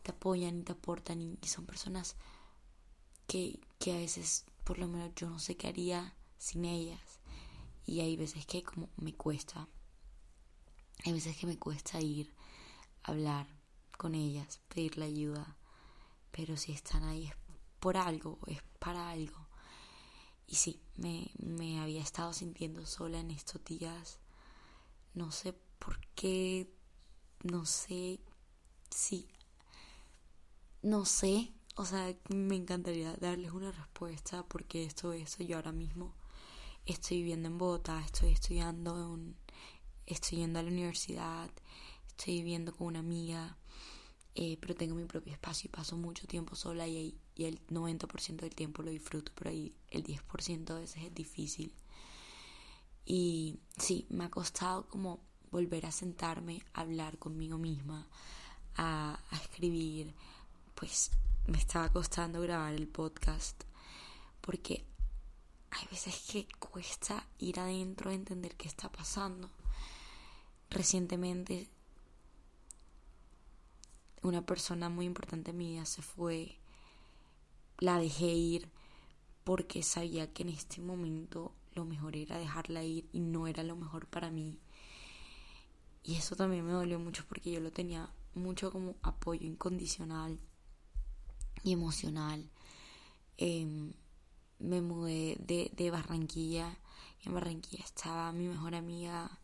te 0.01 0.12
apoyan 0.12 0.60
y 0.60 0.63
te 0.63 0.72
aportan 0.72 1.22
y, 1.22 1.38
y 1.41 1.48
son 1.48 1.65
personas 1.65 2.15
que, 3.27 3.60
que 3.77 3.91
a 3.91 3.98
veces 3.98 4.45
por 4.63 4.79
lo 4.79 4.88
menos 4.88 5.13
yo 5.15 5.29
no 5.29 5.38
sé 5.38 5.57
qué 5.57 5.67
haría 5.67 6.15
sin 6.38 6.63
ellas 6.63 7.18
y 7.89 8.01
hay 8.01 8.15
veces 8.15 8.46
que 8.46 8.62
como 8.62 8.88
me 8.98 9.15
cuesta, 9.15 9.67
hay 11.03 11.12
veces 11.12 11.36
que 11.36 11.48
me 11.48 11.58
cuesta 11.58 12.00
ir 12.00 12.31
hablar 13.01 13.48
con 13.98 14.13
ellas, 14.13 14.62
pedirle 14.67 15.05
ayuda, 15.05 15.58
pero 16.29 16.55
si 16.55 16.72
están 16.72 17.03
ahí 17.03 17.25
es 17.25 17.34
por 17.79 17.98
algo, 17.98 18.38
es 18.46 18.62
para 18.77 19.10
algo. 19.10 19.48
Y 20.46 20.55
sí, 20.55 20.84
me, 20.98 21.31
me 21.39 21.79
había 21.79 22.03
estado 22.03 22.31
sintiendo 22.31 22.86
sola 22.86 23.19
en 23.19 23.31
estos 23.31 23.63
días. 23.65 24.19
No 25.15 25.31
sé 25.31 25.53
por 25.79 26.00
qué, 26.13 26.72
no 27.41 27.65
sé 27.65 28.19
si, 28.91 29.27
no 30.84 31.05
sé, 31.05 31.53
o 31.75 31.86
sea, 31.86 32.15
me 32.29 32.55
encantaría 32.55 33.15
darles 33.15 33.51
una 33.51 33.72
respuesta 33.72 34.43
porque 34.48 34.84
esto, 34.84 35.12
eso 35.12 35.41
yo 35.41 35.55
ahora 35.55 35.72
mismo 35.72 36.18
estoy 36.91 37.17
viviendo 37.17 37.48
en 37.48 37.58
Bogotá, 37.58 38.01
estoy 38.05 38.31
estudiando, 38.31 39.19
estoy 40.05 40.39
yendo 40.39 40.60
a 40.60 40.63
la 40.63 40.69
universidad, 40.69 41.50
estoy 42.08 42.38
viviendo 42.38 42.74
con 42.75 42.88
una 42.88 43.00
amiga, 43.00 43.58
eh, 44.36 44.58
pero 44.60 44.75
tengo 44.75 44.96
mi 44.96 45.05
propio 45.05 45.34
espacio 45.34 45.67
y 45.67 45.72
paso 45.72 45.98
mucho 45.98 46.27
tiempo 46.27 46.55
sola 46.55 46.88
y, 46.88 47.17
y 47.36 47.46
el 47.46 47.65
90% 47.67 48.38
del 48.38 48.55
tiempo 48.55 48.81
lo 48.81 48.91
disfruto, 48.91 49.31
pero 49.36 49.51
ahí 49.51 49.75
el 49.89 50.03
10% 50.03 50.72
a 50.72 50.79
veces 50.79 51.03
es 51.03 51.13
difícil. 51.13 51.74
Y 53.05 53.60
sí, 53.77 54.05
me 54.10 54.25
ha 54.25 54.29
costado 54.29 54.88
como 54.88 55.19
volver 55.51 55.86
a 55.86 55.91
sentarme, 55.91 56.63
a 56.74 56.81
hablar 56.81 57.17
conmigo 57.17 57.58
misma, 57.58 58.08
a, 58.75 59.19
a 59.29 59.36
escribir, 59.38 60.13
pues 60.75 61.12
me 61.48 61.58
estaba 61.58 61.89
costando 61.89 62.41
grabar 62.41 62.74
el 62.74 62.88
podcast 62.88 63.63
porque 64.41 64.88
hay 65.71 65.88
veces 65.91 66.25
que 66.31 66.47
cuesta 66.59 67.27
ir 67.38 67.59
adentro 67.59 68.09
a 68.09 68.13
entender 68.13 68.55
qué 68.55 68.67
está 68.67 68.91
pasando. 68.91 69.49
Recientemente 70.69 71.69
una 74.21 74.45
persona 74.45 74.89
muy 74.89 75.05
importante 75.05 75.51
en 75.51 75.57
mi 75.57 75.71
vida 75.71 75.85
se 75.85 76.01
fue, 76.01 76.57
la 77.79 77.97
dejé 77.99 78.27
ir 78.27 78.69
porque 79.43 79.81
sabía 79.83 80.31
que 80.31 80.43
en 80.43 80.49
este 80.49 80.81
momento 80.81 81.53
lo 81.73 81.85
mejor 81.85 82.15
era 82.15 82.38
dejarla 82.38 82.83
ir 82.83 83.07
y 83.13 83.19
no 83.19 83.47
era 83.47 83.63
lo 83.63 83.75
mejor 83.75 84.07
para 84.07 84.29
mí. 84.29 84.59
Y 86.03 86.15
eso 86.15 86.35
también 86.35 86.65
me 86.65 86.73
dolió 86.73 86.99
mucho 86.99 87.23
porque 87.27 87.51
yo 87.51 87.59
lo 87.59 87.71
tenía 87.71 88.09
mucho 88.33 88.71
como 88.71 88.95
apoyo 89.01 89.45
incondicional 89.45 90.39
y 91.63 91.73
emocional. 91.73 92.49
Em, 93.38 93.93
me 94.59 94.81
mudé 94.81 95.37
de, 95.39 95.71
de 95.75 95.91
Barranquilla. 95.91 96.77
Y 97.21 97.27
en 97.27 97.33
Barranquilla 97.33 97.83
estaba 97.83 98.31
mi 98.31 98.47
mejor 98.47 98.75
amiga, 98.75 99.39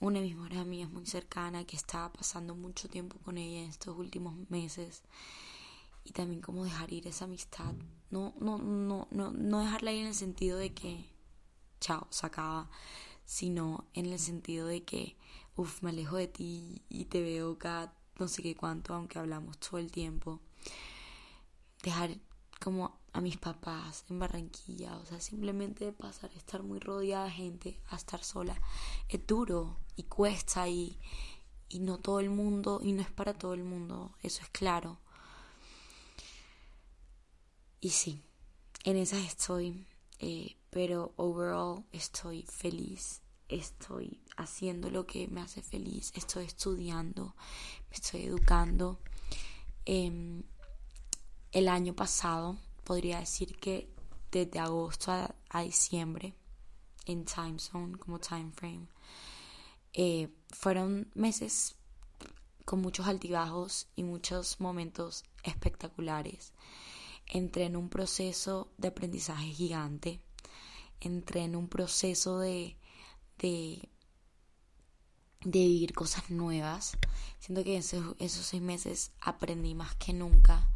una 0.00 0.18
de 0.18 0.26
mis 0.26 0.36
mejores 0.36 0.58
amigas 0.58 0.90
muy 0.90 1.06
cercana 1.06 1.64
que 1.64 1.76
estaba 1.76 2.12
pasando 2.12 2.54
mucho 2.54 2.88
tiempo 2.88 3.18
con 3.24 3.38
ella 3.38 3.62
en 3.62 3.70
estos 3.70 3.96
últimos 3.96 4.34
meses. 4.50 5.02
Y 6.04 6.12
también 6.12 6.40
como 6.40 6.64
dejar 6.64 6.92
ir 6.92 7.06
esa 7.06 7.24
amistad. 7.26 7.72
No 8.10 8.34
no 8.40 8.58
no 8.58 9.08
no 9.10 9.30
no 9.30 9.60
dejarla 9.60 9.92
ir 9.92 10.00
en 10.02 10.06
el 10.08 10.14
sentido 10.14 10.58
de 10.58 10.72
que 10.72 11.04
chao 11.80 12.06
se 12.10 12.26
acaba 12.26 12.70
sino 13.24 13.84
en 13.92 14.06
el 14.06 14.18
sentido 14.18 14.66
de 14.66 14.82
que 14.82 15.16
uff 15.56 15.82
me 15.82 15.90
alejo 15.90 16.16
de 16.16 16.28
ti 16.28 16.82
y 16.88 17.04
te 17.04 17.22
veo 17.22 17.58
cada 17.58 17.92
no 18.18 18.26
sé 18.26 18.42
qué 18.42 18.56
cuánto 18.56 18.94
aunque 18.94 19.18
hablamos 19.18 19.58
todo 19.58 19.78
el 19.78 19.92
tiempo 19.92 20.40
dejar 21.82 22.18
como 22.60 22.97
a 23.18 23.20
mis 23.20 23.36
papás 23.36 24.04
en 24.10 24.20
Barranquilla, 24.20 24.96
o 24.96 25.04
sea, 25.04 25.20
simplemente 25.20 25.92
pasar 25.92 26.30
estar 26.36 26.62
muy 26.62 26.78
rodeada 26.78 27.24
de 27.24 27.32
gente 27.32 27.80
a 27.90 27.96
estar 27.96 28.22
sola 28.22 28.56
es 29.08 29.26
duro 29.26 29.76
y 29.96 30.04
cuesta 30.04 30.68
y, 30.68 30.96
y 31.68 31.80
no 31.80 31.98
todo 31.98 32.20
el 32.20 32.30
mundo 32.30 32.80
y 32.80 32.92
no 32.92 33.02
es 33.02 33.10
para 33.10 33.34
todo 33.34 33.54
el 33.54 33.64
mundo, 33.64 34.14
eso 34.22 34.42
es 34.42 34.48
claro. 34.50 35.00
Y 37.80 37.90
sí, 37.90 38.22
en 38.84 38.96
esas 38.96 39.24
estoy, 39.24 39.84
eh, 40.20 40.56
pero 40.70 41.12
overall 41.16 41.84
estoy 41.90 42.44
feliz, 42.44 43.22
estoy 43.48 44.22
haciendo 44.36 44.90
lo 44.90 45.06
que 45.06 45.26
me 45.26 45.40
hace 45.40 45.60
feliz, 45.60 46.12
estoy 46.14 46.44
estudiando, 46.44 47.34
me 47.90 47.96
estoy 47.96 48.22
educando. 48.22 49.00
Em, 49.84 50.44
el 51.50 51.66
año 51.66 51.94
pasado 51.94 52.58
podría 52.88 53.20
decir 53.20 53.54
que 53.60 53.92
desde 54.32 54.58
agosto 54.58 55.12
a, 55.12 55.62
diciembre 55.62 56.34
en 57.04 57.26
time 57.26 57.58
zone 57.58 57.98
como 57.98 58.18
time 58.18 58.50
frame 58.52 58.88
eh, 59.92 60.30
fueron 60.48 61.10
meses 61.14 61.76
con 62.64 62.80
muchos 62.80 63.06
altibajos 63.06 63.88
y 63.94 64.04
muchos 64.04 64.58
momentos 64.58 65.24
espectaculares. 65.42 66.54
Entré 67.26 67.64
en 67.66 67.76
un 67.76 67.90
proceso 67.90 68.72
de 68.78 68.88
aprendizaje 68.88 69.48
gigante. 69.48 70.20
Entré 71.00 71.42
en 71.42 71.56
un 71.56 71.68
proceso 71.68 72.38
de 72.38 72.78
de, 73.38 73.88
de 75.42 75.58
vivir 75.58 75.92
cosas 75.92 76.30
nuevas. 76.30 76.96
Siento 77.38 77.64
que 77.64 77.76
esos, 77.76 78.16
esos 78.18 78.46
seis 78.46 78.62
meses 78.62 79.12
aprendí 79.20 79.74
más 79.74 79.94
que 79.96 80.14
nunca. 80.14 80.66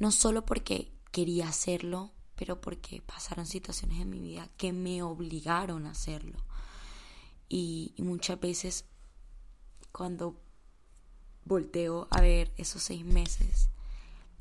No 0.00 0.10
solo 0.10 0.44
porque 0.44 0.92
quería 1.10 1.48
hacerlo, 1.48 2.12
pero 2.36 2.60
porque 2.60 3.02
pasaron 3.02 3.46
situaciones 3.46 4.00
en 4.00 4.10
mi 4.10 4.20
vida 4.20 4.48
que 4.56 4.72
me 4.72 5.02
obligaron 5.02 5.86
a 5.86 5.90
hacerlo. 5.90 6.38
Y, 7.48 7.94
muchas 7.98 8.38
veces 8.38 8.84
cuando 9.92 10.40
volteo 11.44 12.06
a 12.10 12.20
ver 12.20 12.52
esos 12.56 12.82
seis 12.82 13.04
meses 13.04 13.70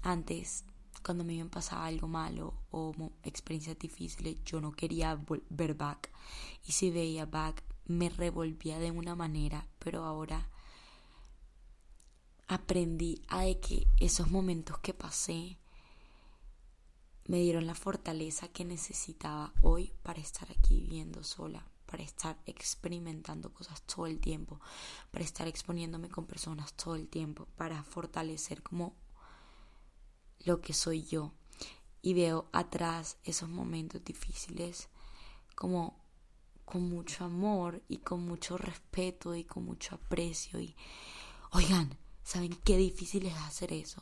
antes, 0.03 0.63
cuando 1.03 1.23
me 1.23 1.43
pasaba 1.45 1.88
algo 1.88 2.07
malo 2.07 2.53
o 2.69 2.93
experiencias 3.23 3.79
difíciles, 3.79 4.38
yo 4.45 4.61
no 4.61 4.71
quería 4.71 5.19
ver 5.49 5.73
back. 5.73 6.11
Y 6.67 6.73
si 6.73 6.91
veía 6.91 7.25
back, 7.25 7.63
me 7.85 8.09
revolvía 8.09 8.77
de 8.77 8.91
una 8.91 9.15
manera, 9.15 9.67
pero 9.79 10.05
ahora 10.05 10.49
aprendí 12.47 13.21
a 13.27 13.45
que 13.59 13.88
esos 13.99 14.29
momentos 14.29 14.77
que 14.79 14.93
pasé 14.93 15.57
me 17.29 17.38
dieron 17.38 17.67
la 17.67 17.75
fortaleza 17.75 18.48
que 18.48 18.65
necesitaba 18.65 19.53
hoy 19.62 19.93
para 20.01 20.19
estar 20.19 20.51
aquí 20.51 20.81
viviendo 20.81 21.24
sola, 21.24 21.63
para 21.86 22.01
estar 22.01 22.39
experimentando 22.48 23.53
cosas 23.53 23.83
todo 23.83 24.07
el 24.07 24.19
tiempo, 24.19 24.59
para 25.12 25.24
estar 25.24 25.48
exponiéndome 25.48 26.09
con 26.09 26.25
personas 26.25 26.74
todo 26.74 26.95
el 26.95 27.07
tiempo, 27.07 27.48
para 27.55 27.83
fortalecer 27.83 28.63
como 28.63 28.95
lo 30.39 30.59
que 30.59 30.74
soy 30.74 31.03
yo. 31.03 31.31
Y 32.01 32.15
veo 32.15 32.50
atrás 32.51 33.17
esos 33.24 33.48
momentos 33.48 34.03
difíciles 34.03 34.89
como 35.53 36.00
con 36.65 36.89
mucho 36.89 37.25
amor 37.25 37.83
y 37.88 37.98
con 37.98 38.25
mucho 38.25 38.57
respeto 38.57 39.36
y 39.36 39.43
con 39.43 39.65
mucho 39.65 39.93
aprecio 39.93 40.59
y 40.59 40.75
oigan, 41.51 41.95
¿saben 42.24 42.57
qué 42.63 42.75
difícil 42.75 43.27
es 43.27 43.36
hacer 43.36 43.71
eso? 43.71 44.01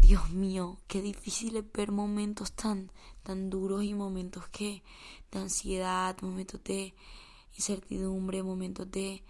Dios 0.00 0.30
mío, 0.30 0.78
qué 0.86 1.02
difícil 1.02 1.56
es 1.56 1.64
ver 1.72 1.90
momentos 1.90 2.52
tan, 2.52 2.90
tan 3.22 3.50
duros 3.50 3.82
y 3.82 3.94
momentos 3.94 4.48
que 4.48 4.82
de 5.32 5.38
ansiedad, 5.40 6.16
momentos 6.22 6.62
de 6.64 6.94
incertidumbre, 7.56 8.42
momentos 8.42 8.90
de 8.90 9.22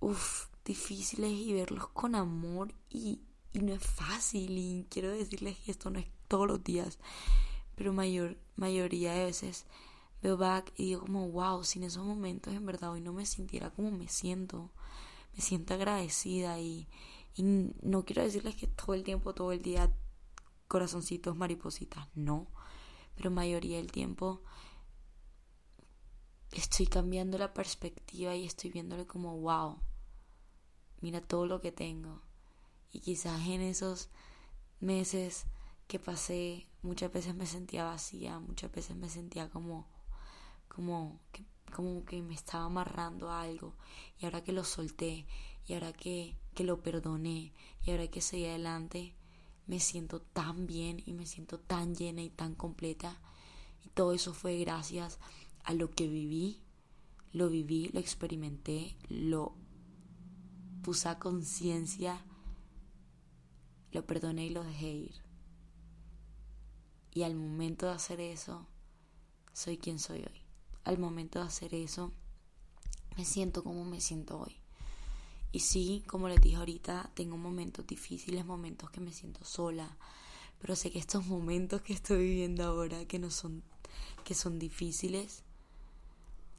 uff, 0.00 0.46
difíciles 0.64 1.30
y 1.32 1.52
verlos 1.52 1.88
con 1.88 2.14
amor 2.14 2.74
y, 2.90 3.20
y 3.52 3.60
no 3.60 3.72
es 3.72 3.82
fácil 3.82 4.58
y 4.58 4.86
quiero 4.90 5.10
decirles 5.10 5.56
que 5.58 5.70
esto 5.70 5.90
no 5.90 5.98
es 5.98 6.06
todos 6.28 6.46
los 6.46 6.62
días, 6.62 6.98
pero 7.76 7.92
mayor 7.92 8.36
mayoría 8.56 9.14
de 9.14 9.26
veces 9.26 9.66
veo 10.22 10.36
back 10.36 10.72
y 10.76 10.86
digo 10.86 11.02
como 11.02 11.28
wow, 11.30 11.62
sin 11.64 11.84
esos 11.84 12.04
momentos 12.04 12.54
en 12.54 12.66
verdad 12.66 12.92
hoy 12.92 13.00
no 13.00 13.12
me 13.12 13.26
sintiera 13.26 13.70
como 13.70 13.90
me 13.90 14.08
siento, 14.08 14.70
me 15.34 15.40
siento 15.40 15.74
agradecida 15.74 16.58
y 16.58 16.88
y 17.36 17.42
no 17.42 18.04
quiero 18.04 18.22
decirles 18.22 18.56
que 18.56 18.66
todo 18.66 18.94
el 18.94 19.04
tiempo, 19.04 19.34
todo 19.34 19.52
el 19.52 19.60
día, 19.60 19.94
corazoncitos, 20.68 21.36
maripositas, 21.36 22.08
no. 22.14 22.46
Pero 23.14 23.30
mayoría 23.30 23.76
del 23.76 23.92
tiempo 23.92 24.42
estoy 26.50 26.86
cambiando 26.86 27.36
la 27.36 27.52
perspectiva 27.52 28.34
y 28.34 28.46
estoy 28.46 28.70
viéndole 28.70 29.06
como, 29.06 29.38
wow, 29.38 29.78
mira 31.02 31.20
todo 31.20 31.46
lo 31.46 31.60
que 31.60 31.72
tengo. 31.72 32.22
Y 32.90 33.00
quizás 33.00 33.46
en 33.46 33.60
esos 33.60 34.08
meses 34.80 35.46
que 35.86 35.98
pasé, 35.98 36.66
muchas 36.80 37.12
veces 37.12 37.34
me 37.34 37.46
sentía 37.46 37.84
vacía, 37.84 38.38
muchas 38.38 38.72
veces 38.72 38.96
me 38.96 39.10
sentía 39.10 39.50
como, 39.50 39.86
como 40.68 41.20
que, 41.32 41.44
como 41.74 42.02
que 42.06 42.22
me 42.22 42.34
estaba 42.34 42.64
amarrando 42.64 43.30
a 43.30 43.42
algo. 43.42 43.76
Y 44.18 44.24
ahora 44.24 44.42
que 44.42 44.52
lo 44.52 44.64
solté, 44.64 45.26
y 45.66 45.74
ahora 45.74 45.92
que 45.92 46.36
que 46.56 46.64
lo 46.64 46.82
perdoné 46.82 47.52
y 47.84 47.90
ahora 47.90 48.08
que 48.08 48.22
seguí 48.22 48.46
adelante 48.46 49.14
me 49.66 49.78
siento 49.78 50.20
tan 50.20 50.66
bien 50.66 51.02
y 51.04 51.12
me 51.12 51.26
siento 51.26 51.60
tan 51.60 51.94
llena 51.94 52.22
y 52.22 52.30
tan 52.30 52.54
completa. 52.54 53.20
Y 53.84 53.90
todo 53.90 54.12
eso 54.12 54.32
fue 54.32 54.58
gracias 54.58 55.18
a 55.64 55.74
lo 55.74 55.90
que 55.90 56.08
viví, 56.08 56.62
lo 57.32 57.50
viví, 57.50 57.90
lo 57.92 58.00
experimenté, 58.00 58.96
lo 59.08 59.54
puse 60.82 61.08
a 61.08 61.18
conciencia, 61.18 62.24
lo 63.92 64.06
perdoné 64.06 64.46
y 64.46 64.50
lo 64.50 64.64
dejé 64.64 64.88
ir. 64.88 65.14
Y 67.12 67.24
al 67.24 67.34
momento 67.34 67.86
de 67.86 67.92
hacer 67.92 68.20
eso, 68.20 68.66
soy 69.52 69.76
quien 69.76 69.98
soy 69.98 70.20
hoy. 70.20 70.40
Al 70.84 70.98
momento 70.98 71.40
de 71.40 71.46
hacer 71.46 71.74
eso, 71.74 72.12
me 73.16 73.24
siento 73.24 73.62
como 73.62 73.84
me 73.84 74.00
siento 74.00 74.38
hoy. 74.38 74.65
Y 75.52 75.60
sí, 75.60 76.04
como 76.06 76.28
les 76.28 76.40
dije 76.40 76.56
ahorita, 76.56 77.10
tengo 77.14 77.36
momentos 77.36 77.86
difíciles, 77.86 78.44
momentos 78.44 78.90
que 78.90 79.00
me 79.00 79.12
siento 79.12 79.44
sola, 79.44 79.96
pero 80.60 80.76
sé 80.76 80.90
que 80.90 80.98
estos 80.98 81.26
momentos 81.26 81.82
que 81.82 81.92
estoy 81.92 82.18
viviendo 82.18 82.64
ahora, 82.64 83.04
que 83.06 83.18
no 83.18 83.30
son, 83.30 83.62
que 84.24 84.34
son 84.34 84.58
difíciles, 84.58 85.44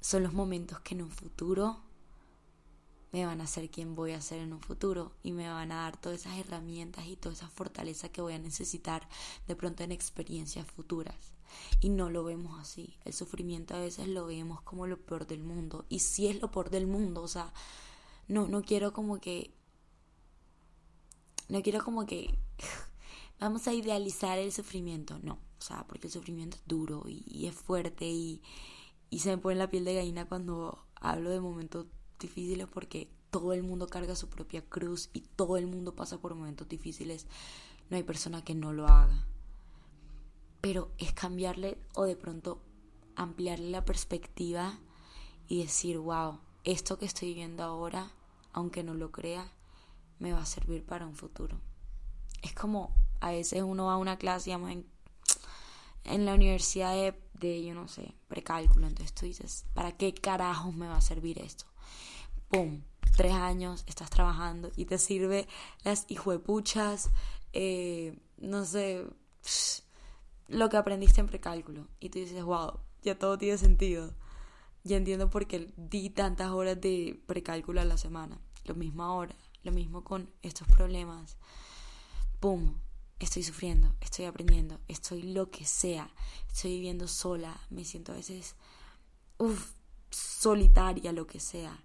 son 0.01 0.23
los 0.23 0.33
momentos 0.33 0.79
que 0.79 0.95
en 0.95 1.03
un 1.03 1.11
futuro 1.11 1.81
me 3.11 3.25
van 3.25 3.41
a 3.41 3.45
hacer 3.45 3.69
quien 3.69 3.95
voy 3.95 4.11
a 4.11 4.21
ser 4.21 4.39
en 4.39 4.53
un 4.53 4.61
futuro 4.61 5.13
y 5.23 5.31
me 5.31 5.49
van 5.49 5.71
a 5.71 5.83
dar 5.83 5.99
todas 5.99 6.21
esas 6.21 6.37
herramientas 6.37 7.07
y 7.07 7.15
toda 7.15 7.33
esa 7.33 7.49
fortaleza 7.49 8.09
que 8.09 8.21
voy 8.21 8.33
a 8.33 8.39
necesitar 8.39 9.07
de 9.47 9.55
pronto 9.55 9.83
en 9.83 9.91
experiencias 9.91 10.67
futuras. 10.67 11.15
Y 11.79 11.89
no 11.89 12.09
lo 12.09 12.23
vemos 12.23 12.59
así. 12.59 12.97
El 13.05 13.13
sufrimiento 13.13 13.75
a 13.75 13.79
veces 13.79 14.07
lo 14.07 14.27
vemos 14.27 14.61
como 14.61 14.87
lo 14.87 14.97
peor 14.97 15.25
del 15.27 15.43
mundo. 15.43 15.85
Y 15.89 15.99
sí 15.99 16.27
es 16.27 16.41
lo 16.41 16.51
peor 16.51 16.69
del 16.69 16.87
mundo. 16.87 17.21
O 17.21 17.27
sea, 17.27 17.53
no, 18.27 18.47
no 18.47 18.61
quiero 18.61 18.93
como 18.93 19.19
que, 19.19 19.53
no 21.49 21.61
quiero 21.61 21.83
como 21.83 22.05
que 22.05 22.37
vamos 23.39 23.67
a 23.67 23.73
idealizar 23.73 24.37
el 24.37 24.51
sufrimiento, 24.51 25.19
no, 25.23 25.33
o 25.33 25.61
sea, 25.61 25.85
porque 25.87 26.07
el 26.07 26.13
sufrimiento 26.13 26.57
es 26.57 26.63
duro 26.65 27.03
y, 27.07 27.47
es 27.47 27.55
fuerte 27.55 28.05
y, 28.05 28.41
y 29.09 29.19
se 29.19 29.29
me 29.29 29.37
pone 29.37 29.55
la 29.55 29.69
piel 29.69 29.85
de 29.85 29.95
gallina 29.95 30.27
cuando 30.27 30.85
hablo 30.95 31.29
de 31.29 31.39
momentos 31.39 31.85
difíciles 32.19 32.67
porque 32.67 33.09
todo 33.29 33.53
el 33.53 33.63
mundo 33.63 33.87
carga 33.87 34.15
su 34.15 34.29
propia 34.29 34.61
cruz 34.61 35.09
y 35.13 35.21
todo 35.21 35.57
el 35.57 35.67
mundo 35.67 35.95
pasa 35.95 36.19
por 36.19 36.35
momentos 36.35 36.67
difíciles, 36.67 37.27
no 37.89 37.97
hay 37.97 38.03
persona 38.03 38.43
que 38.43 38.55
no 38.55 38.73
lo 38.73 38.87
haga. 38.87 39.25
Pero 40.61 40.91
es 40.97 41.13
cambiarle 41.13 41.77
o 41.93 42.03
de 42.03 42.15
pronto 42.15 42.61
ampliarle 43.15 43.69
la 43.69 43.85
perspectiva 43.85 44.79
y 45.47 45.61
decir, 45.61 45.97
wow, 45.99 46.39
esto 46.63 46.97
que 46.97 47.05
estoy 47.05 47.29
viviendo 47.29 47.63
ahora, 47.63 48.11
aunque 48.57 48.83
no 48.83 48.95
lo 48.95 49.11
crea, 49.11 49.51
me 50.17 50.33
va 50.33 50.41
a 50.41 50.45
servir 50.47 50.83
para 50.83 51.05
un 51.05 51.15
futuro. 51.15 51.61
Es 52.41 52.53
como 52.53 52.91
a 53.19 53.29
veces 53.29 53.61
uno 53.61 53.85
va 53.85 53.93
a 53.93 53.97
una 53.97 54.17
clase, 54.17 54.45
digamos, 54.45 54.71
en, 54.71 54.87
en 56.05 56.25
la 56.25 56.33
universidad 56.33 56.93
de, 56.93 57.13
de, 57.35 57.63
yo 57.63 57.75
no 57.75 57.87
sé, 57.87 58.15
precálculo, 58.27 58.87
entonces 58.87 59.13
tú 59.13 59.27
dices, 59.27 59.65
¿para 59.75 59.91
qué 59.91 60.11
carajos 60.11 60.73
me 60.73 60.87
va 60.87 60.97
a 60.97 61.01
servir 61.01 61.39
esto? 61.39 61.65
¡Pum! 62.49 62.81
Tres 63.15 63.33
años 63.33 63.83
estás 63.85 64.09
trabajando 64.09 64.71
y 64.75 64.85
te 64.85 64.97
sirve 64.97 65.47
las 65.83 66.05
hijuepuchas, 66.07 67.11
eh, 67.53 68.17
no 68.37 68.65
sé, 68.65 69.05
lo 70.47 70.69
que 70.69 70.77
aprendiste 70.77 71.21
en 71.21 71.27
precálculo. 71.27 71.87
Y 71.99 72.09
tú 72.09 72.17
dices, 72.17 72.43
wow, 72.43 72.79
ya 73.03 73.19
todo 73.19 73.37
tiene 73.37 73.59
sentido. 73.59 74.15
Ya 74.83 74.97
entiendo 74.97 75.29
por 75.29 75.47
qué 75.47 75.71
di 75.75 76.09
tantas 76.09 76.49
horas 76.51 76.79
de 76.79 77.21
precálculo 77.27 77.81
a 77.81 77.85
la 77.85 77.97
semana. 77.97 78.39
Lo 78.67 78.75
mismo 78.75 79.03
ahora, 79.03 79.35
lo 79.63 79.71
mismo 79.71 80.03
con 80.03 80.29
estos 80.41 80.67
problemas. 80.67 81.37
¡Pum! 82.39 82.75
Estoy 83.17 83.41
sufriendo, 83.41 83.95
estoy 84.01 84.25
aprendiendo, 84.25 84.79
estoy 84.87 85.23
lo 85.23 85.49
que 85.49 85.65
sea. 85.65 86.13
Estoy 86.47 86.73
viviendo 86.75 87.07
sola, 87.07 87.59
me 87.69 87.85
siento 87.85 88.11
a 88.11 88.15
veces, 88.15 88.55
uff, 89.37 89.71
solitaria, 90.11 91.13
lo 91.13 91.25
que 91.25 91.39
sea. 91.39 91.81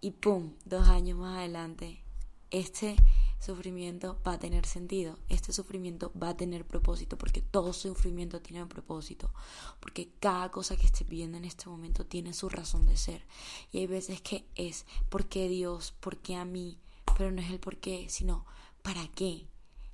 Y 0.00 0.12
¡pum! 0.12 0.54
Dos 0.64 0.88
años 0.88 1.18
más 1.18 1.38
adelante, 1.38 2.02
este 2.50 2.96
sufrimiento 3.38 4.20
va 4.26 4.32
a 4.32 4.38
tener 4.38 4.66
sentido, 4.66 5.18
este 5.28 5.52
sufrimiento 5.52 6.12
va 6.20 6.30
a 6.30 6.36
tener 6.36 6.66
propósito, 6.66 7.16
porque 7.16 7.40
todo 7.40 7.72
sufrimiento 7.72 8.40
tiene 8.40 8.62
un 8.62 8.68
propósito, 8.68 9.32
porque 9.80 10.10
cada 10.20 10.50
cosa 10.50 10.76
que 10.76 10.86
estés 10.86 11.08
viviendo 11.08 11.38
en 11.38 11.44
este 11.44 11.68
momento 11.68 12.04
tiene 12.04 12.32
su 12.32 12.48
razón 12.48 12.86
de 12.86 12.96
ser. 12.96 13.24
Y 13.72 13.78
hay 13.78 13.86
veces 13.86 14.20
que 14.20 14.46
es, 14.54 14.86
¿por 15.08 15.26
qué 15.26 15.48
Dios? 15.48 15.92
¿Por 16.00 16.18
qué 16.18 16.36
a 16.36 16.44
mí? 16.44 16.78
Pero 17.16 17.30
no 17.30 17.40
es 17.40 17.50
el 17.50 17.60
por 17.60 17.78
qué, 17.78 18.08
sino 18.08 18.44
¿para 18.82 19.06
qué? 19.08 19.46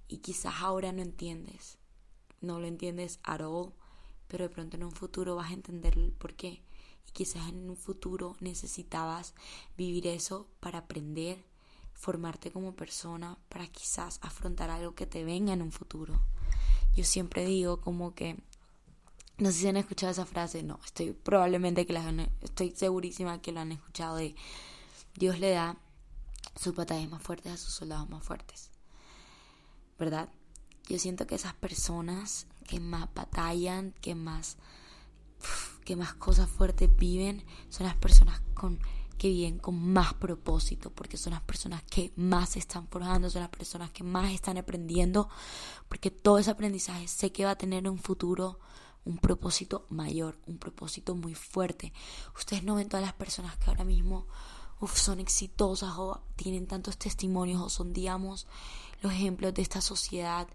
Y 0.09 0.19
quizás 0.19 0.55
ahora 0.61 0.93
no 0.93 1.03
entiendes, 1.03 1.79
no 2.41 2.61
lo 2.61 2.67
entiendes 2.67 3.21
at 3.23 3.41
all, 3.41 3.73
pero 4.29 4.45
de 4.45 4.51
pronto 4.51 4.77
en 4.77 4.85
un 4.85 4.93
futuro 4.93 5.37
vas 5.37 5.51
a 5.51 5.55
entender 5.55 5.97
el 5.99 6.13
por 6.13 6.35
qué. 6.35 6.63
Y 7.07 7.13
quizás 7.13 7.49
en 7.49 7.69
un 7.69 7.77
futuro 7.77 8.37
necesitabas 8.41 9.35
vivir 9.77 10.07
eso 10.07 10.49
para 10.61 10.79
aprender 10.79 11.45
formarte 12.04 12.50
como 12.50 12.76
persona 12.76 13.38
para 13.49 13.66
quizás 13.66 14.18
afrontar 14.20 14.68
algo 14.68 14.94
que 14.94 15.06
te 15.06 15.25
venga 15.25 15.54
en 15.54 15.62
un 15.62 15.73
futuro. 15.73 16.20
Yo 16.94 17.02
siempre 17.02 17.46
digo 17.46 17.80
como 17.80 18.14
que, 18.14 18.37
no 19.38 19.50
sé 19.50 19.61
si 19.61 19.68
han 19.68 19.78
escuchado 19.78 20.12
esa 20.12 20.26
frase, 20.26 20.62
no, 20.62 20.78
estoy 20.84 21.12
probablemente 21.12 21.87
que 21.87 21.94
la 21.94 22.28
estoy 22.42 22.73
segurísima 22.73 23.40
que 23.40 23.52
lo 23.52 23.61
han 23.61 23.73
escuchado 23.73 24.16
de 24.16 24.34
Dios 25.14 25.38
le 25.38 25.52
da 25.52 25.78
sus 26.56 26.75
batallas 26.75 27.08
más 27.08 27.23
fuertes 27.23 27.52
a 27.52 27.56
sus 27.56 27.73
soldados 27.73 28.11
más 28.11 28.23
fuertes. 28.23 28.70
¿Verdad? 29.99 30.28
Yo 30.87 30.99
siento 30.99 31.26
que 31.26 31.37
esas 31.37 31.54
personas 31.54 32.46
que 32.68 32.80
más 32.80 33.08
batallan, 33.14 33.92
que 34.02 34.14
más 34.14 34.58
que 35.87 35.96
más 35.96 36.12
cosas 36.14 36.50
fuertes 36.50 36.94
viven, 36.94 37.44
son 37.70 37.87
las 37.87 37.96
personas 37.96 38.42
con 38.52 38.78
que 39.25 39.31
viven 39.31 39.59
con 39.59 39.75
más 39.75 40.12
propósito, 40.12 40.90
porque 40.90 41.16
son 41.16 41.33
las 41.33 41.40
personas 41.40 41.83
que 41.85 42.12
más 42.14 42.59
están 42.59 42.87
forjando, 42.88 43.31
son 43.31 43.40
las 43.40 43.49
personas 43.49 43.90
que 43.90 44.04
más 44.04 44.31
están 44.31 44.59
aprendiendo, 44.59 45.30
porque 45.89 46.10
todo 46.10 46.37
ese 46.37 46.50
aprendizaje 46.50 47.08
sé 47.08 47.32
que 47.32 47.47
va 47.47 47.52
a 47.52 47.56
tener 47.56 47.89
un 47.89 47.99
futuro, 47.99 48.60
un 49.06 49.17
propósito 49.17 49.87
mayor, 49.89 50.39
un 50.47 50.58
propósito 50.58 51.15
muy 51.15 51.34
fuerte. 51.34 51.95
Ustedes 52.37 52.65
no 52.65 52.75
ven 52.75 52.91
todas 52.91 53.06
las 53.06 53.15
personas 53.15 53.56
que 53.56 53.71
ahora 53.71 53.84
mismo 53.84 54.26
son 54.95 55.21
exitosas 55.21 55.95
o 55.97 56.21
tienen 56.37 56.67
tantos 56.67 56.99
testimonios 56.99 57.63
o 57.63 57.71
son, 57.71 57.95
digamos, 57.95 58.47
los 59.00 59.10
ejemplos 59.10 59.54
de 59.54 59.63
esta 59.63 59.80
sociedad. 59.80 60.49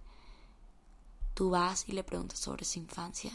Tú 1.34 1.49
vas 1.49 1.89
y 1.89 1.93
le 1.93 2.03
preguntas 2.03 2.38
sobre 2.38 2.65
su 2.65 2.77
infancia. 2.77 3.32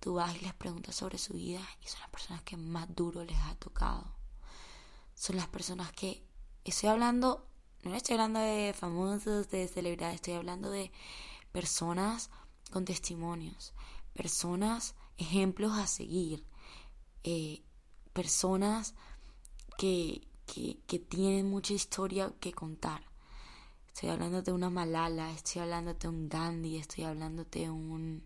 Tú 0.00 0.14
vas 0.14 0.34
y 0.34 0.40
les 0.40 0.54
preguntas 0.54 0.96
sobre 0.96 1.16
su 1.16 1.34
vida 1.34 1.60
y 1.80 1.86
son 1.86 2.00
las 2.00 2.10
personas 2.10 2.42
que 2.42 2.56
más 2.56 2.88
duro 2.96 3.22
les 3.22 3.38
ha 3.38 3.54
tocado 3.54 4.17
son 5.18 5.36
las 5.36 5.48
personas 5.48 5.90
que 5.92 6.22
estoy 6.64 6.90
hablando, 6.90 7.44
no 7.82 7.94
estoy 7.96 8.14
hablando 8.14 8.38
de 8.38 8.72
famosos, 8.72 9.50
de 9.50 9.66
celebridades, 9.66 10.16
estoy 10.16 10.34
hablando 10.34 10.70
de 10.70 10.92
personas 11.50 12.30
con 12.70 12.84
testimonios, 12.84 13.74
personas, 14.14 14.94
ejemplos 15.16 15.72
a 15.72 15.88
seguir, 15.88 16.44
eh, 17.24 17.62
personas 18.12 18.94
que, 19.76 20.28
que, 20.46 20.78
que 20.86 21.00
tienen 21.00 21.50
mucha 21.50 21.74
historia 21.74 22.32
que 22.38 22.52
contar. 22.52 23.02
Estoy 23.88 24.10
hablando 24.10 24.42
de 24.42 24.52
una 24.52 24.70
Malala, 24.70 25.32
estoy 25.32 25.62
hablando 25.62 25.94
de 25.94 26.06
un 26.06 26.28
Gandhi, 26.28 26.76
estoy 26.76 27.02
hablando 27.02 27.44
de 27.44 27.68
un, 27.68 28.24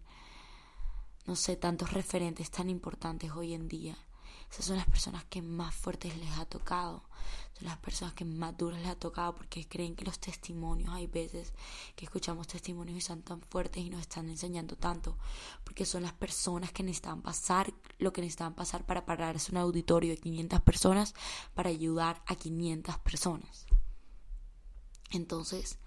no 1.25 1.37
sé, 1.37 1.57
tantos 1.57 1.95
referentes 1.95 2.51
tan 2.51 2.69
importantes 2.69 3.31
hoy 3.33 3.55
en 3.55 3.67
día 3.67 3.97
esas 4.53 4.67
son 4.67 4.77
las 4.77 4.87
personas 4.87 5.25
que 5.25 5.41
más 5.41 5.75
fuertes 5.75 6.15
les 6.19 6.31
ha 6.37 6.45
tocado. 6.45 7.03
Son 7.55 7.65
las 7.65 7.79
personas 7.79 8.13
que 8.13 8.27
más 8.27 8.55
duras 8.55 8.81
les 8.81 8.91
ha 8.91 8.97
tocado 8.97 9.35
porque 9.35 9.67
creen 9.67 9.97
que 9.97 10.05
los 10.05 10.19
testimonios, 10.19 10.93
hay 10.93 11.07
veces 11.07 11.55
que 11.97 12.05
escuchamos 12.05 12.49
testimonios 12.49 12.99
y 12.99 13.01
son 13.01 13.23
tan 13.23 13.41
fuertes 13.41 13.83
y 13.83 13.89
nos 13.89 14.03
están 14.03 14.29
enseñando 14.29 14.77
tanto. 14.77 15.17
Porque 15.65 15.87
son 15.87 16.03
las 16.03 16.13
personas 16.13 16.71
que 16.71 16.83
necesitan 16.83 17.23
pasar 17.23 17.73
lo 17.99 18.13
que 18.13 18.21
necesitan 18.21 18.53
pasar 18.53 18.85
para 18.85 19.07
pararse 19.07 19.53
un 19.53 19.57
auditorio 19.57 20.11
de 20.11 20.19
500 20.19 20.61
personas 20.61 21.15
para 21.55 21.71
ayudar 21.71 22.23
a 22.27 22.35
500 22.35 22.99
personas. 22.99 23.65
Entonces, 25.13 25.79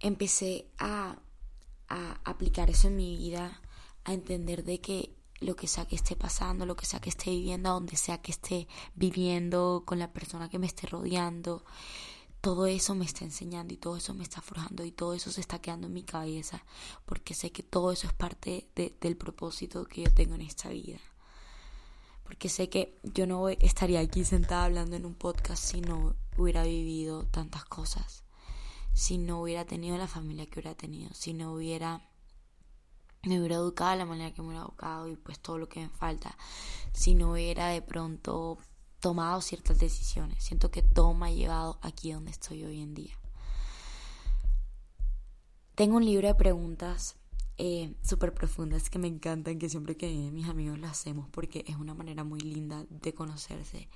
empecé 0.00 0.66
a, 0.78 1.16
a 1.88 2.20
aplicar 2.24 2.70
eso 2.70 2.88
en 2.88 2.96
mi 2.96 3.16
vida, 3.16 3.60
a 4.02 4.14
entender 4.14 4.64
de 4.64 4.80
que 4.80 5.21
lo 5.42 5.56
que 5.56 5.66
sea 5.66 5.86
que 5.86 5.96
esté 5.96 6.16
pasando, 6.16 6.66
lo 6.66 6.76
que 6.76 6.86
sea 6.86 7.00
que 7.00 7.10
esté 7.10 7.30
viviendo, 7.30 7.70
donde 7.70 7.96
sea 7.96 8.22
que 8.22 8.32
esté 8.32 8.68
viviendo, 8.94 9.82
con 9.84 9.98
la 9.98 10.12
persona 10.12 10.48
que 10.48 10.58
me 10.58 10.66
esté 10.66 10.86
rodeando. 10.86 11.64
Todo 12.40 12.66
eso 12.66 12.94
me 12.94 13.04
está 13.04 13.24
enseñando 13.24 13.72
y 13.72 13.76
todo 13.76 13.96
eso 13.96 14.14
me 14.14 14.24
está 14.24 14.40
forjando 14.40 14.84
y 14.84 14.90
todo 14.90 15.14
eso 15.14 15.30
se 15.30 15.40
está 15.40 15.60
quedando 15.60 15.86
en 15.86 15.92
mi 15.92 16.02
cabeza 16.02 16.64
porque 17.04 17.34
sé 17.34 17.52
que 17.52 17.62
todo 17.62 17.92
eso 17.92 18.08
es 18.08 18.12
parte 18.14 18.68
del 18.74 19.16
propósito 19.16 19.84
que 19.84 20.02
yo 20.02 20.12
tengo 20.12 20.34
en 20.34 20.42
esta 20.42 20.68
vida. 20.70 20.98
Porque 22.24 22.48
sé 22.48 22.68
que 22.68 22.98
yo 23.02 23.26
no 23.26 23.48
estaría 23.48 24.00
aquí 24.00 24.24
sentada 24.24 24.64
hablando 24.64 24.96
en 24.96 25.06
un 25.06 25.14
podcast 25.14 25.62
si 25.62 25.80
no 25.82 26.16
hubiera 26.36 26.64
vivido 26.64 27.26
tantas 27.26 27.64
cosas, 27.64 28.24
si 28.92 29.18
no 29.18 29.42
hubiera 29.42 29.64
tenido 29.64 29.96
la 29.96 30.08
familia 30.08 30.46
que 30.46 30.58
hubiera 30.58 30.74
tenido, 30.74 31.12
si 31.14 31.34
no 31.34 31.52
hubiera 31.52 32.08
me 33.24 33.38
hubiera 33.38 33.56
educado 33.56 33.92
de 33.92 33.98
la 33.98 34.04
manera 34.04 34.34
que 34.34 34.42
me 34.42 34.48
hubiera 34.48 34.64
educado 34.64 35.08
y 35.08 35.16
pues 35.16 35.38
todo 35.38 35.58
lo 35.58 35.68
que 35.68 35.80
me 35.80 35.88
falta 35.88 36.36
si 36.92 37.14
no 37.14 37.32
hubiera 37.32 37.68
de 37.68 37.80
pronto 37.80 38.58
tomado 38.98 39.40
ciertas 39.40 39.78
decisiones. 39.78 40.42
Siento 40.42 40.70
que 40.70 40.82
todo 40.82 41.14
me 41.14 41.26
ha 41.26 41.32
llevado 41.32 41.78
aquí 41.82 42.12
donde 42.12 42.32
estoy 42.32 42.64
hoy 42.64 42.80
en 42.80 42.94
día. 42.94 43.14
Tengo 45.74 45.96
un 45.96 46.04
libro 46.04 46.28
de 46.28 46.34
preguntas 46.34 47.16
eh, 47.58 47.94
súper 48.02 48.34
profundas 48.34 48.90
que 48.90 48.98
me 48.98 49.08
encantan, 49.08 49.58
que 49.58 49.68
siempre 49.68 49.96
que 49.96 50.08
mis 50.32 50.48
amigos 50.48 50.78
lo 50.78 50.88
hacemos 50.88 51.28
porque 51.30 51.64
es 51.68 51.76
una 51.76 51.94
manera 51.94 52.24
muy 52.24 52.40
linda 52.40 52.84
de 52.90 53.14
conocerse. 53.14 53.88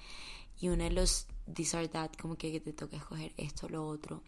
Y 0.61 0.69
uno 0.69 0.85
de 0.85 0.91
los 0.91 1.27
these 1.53 1.77
are 1.77 1.89
that, 1.89 2.13
como 2.21 2.37
que 2.37 2.61
te 2.61 2.73
toca 2.73 2.97
escoger 2.97 3.35
esto 3.37 3.67
o 3.67 3.71
lo 3.71 3.87
otro, 3.87 4.23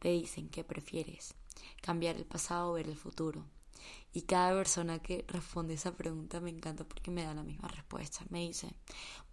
te 0.00 0.08
dicen 0.08 0.48
que 0.48 0.64
prefieres 0.64 1.34
cambiar 1.80 2.16
el 2.16 2.24
pasado 2.24 2.70
o 2.70 2.74
ver 2.74 2.88
el 2.88 2.96
futuro. 2.96 3.46
Y 4.12 4.22
cada 4.22 4.54
persona 4.54 5.00
que 5.00 5.24
responde 5.28 5.74
esa 5.74 5.96
pregunta 5.96 6.40
me 6.40 6.50
encanta 6.50 6.84
porque 6.84 7.10
me 7.10 7.24
da 7.24 7.34
la 7.34 7.42
misma 7.42 7.68
respuesta. 7.68 8.24
Me 8.30 8.40
dice, 8.40 8.74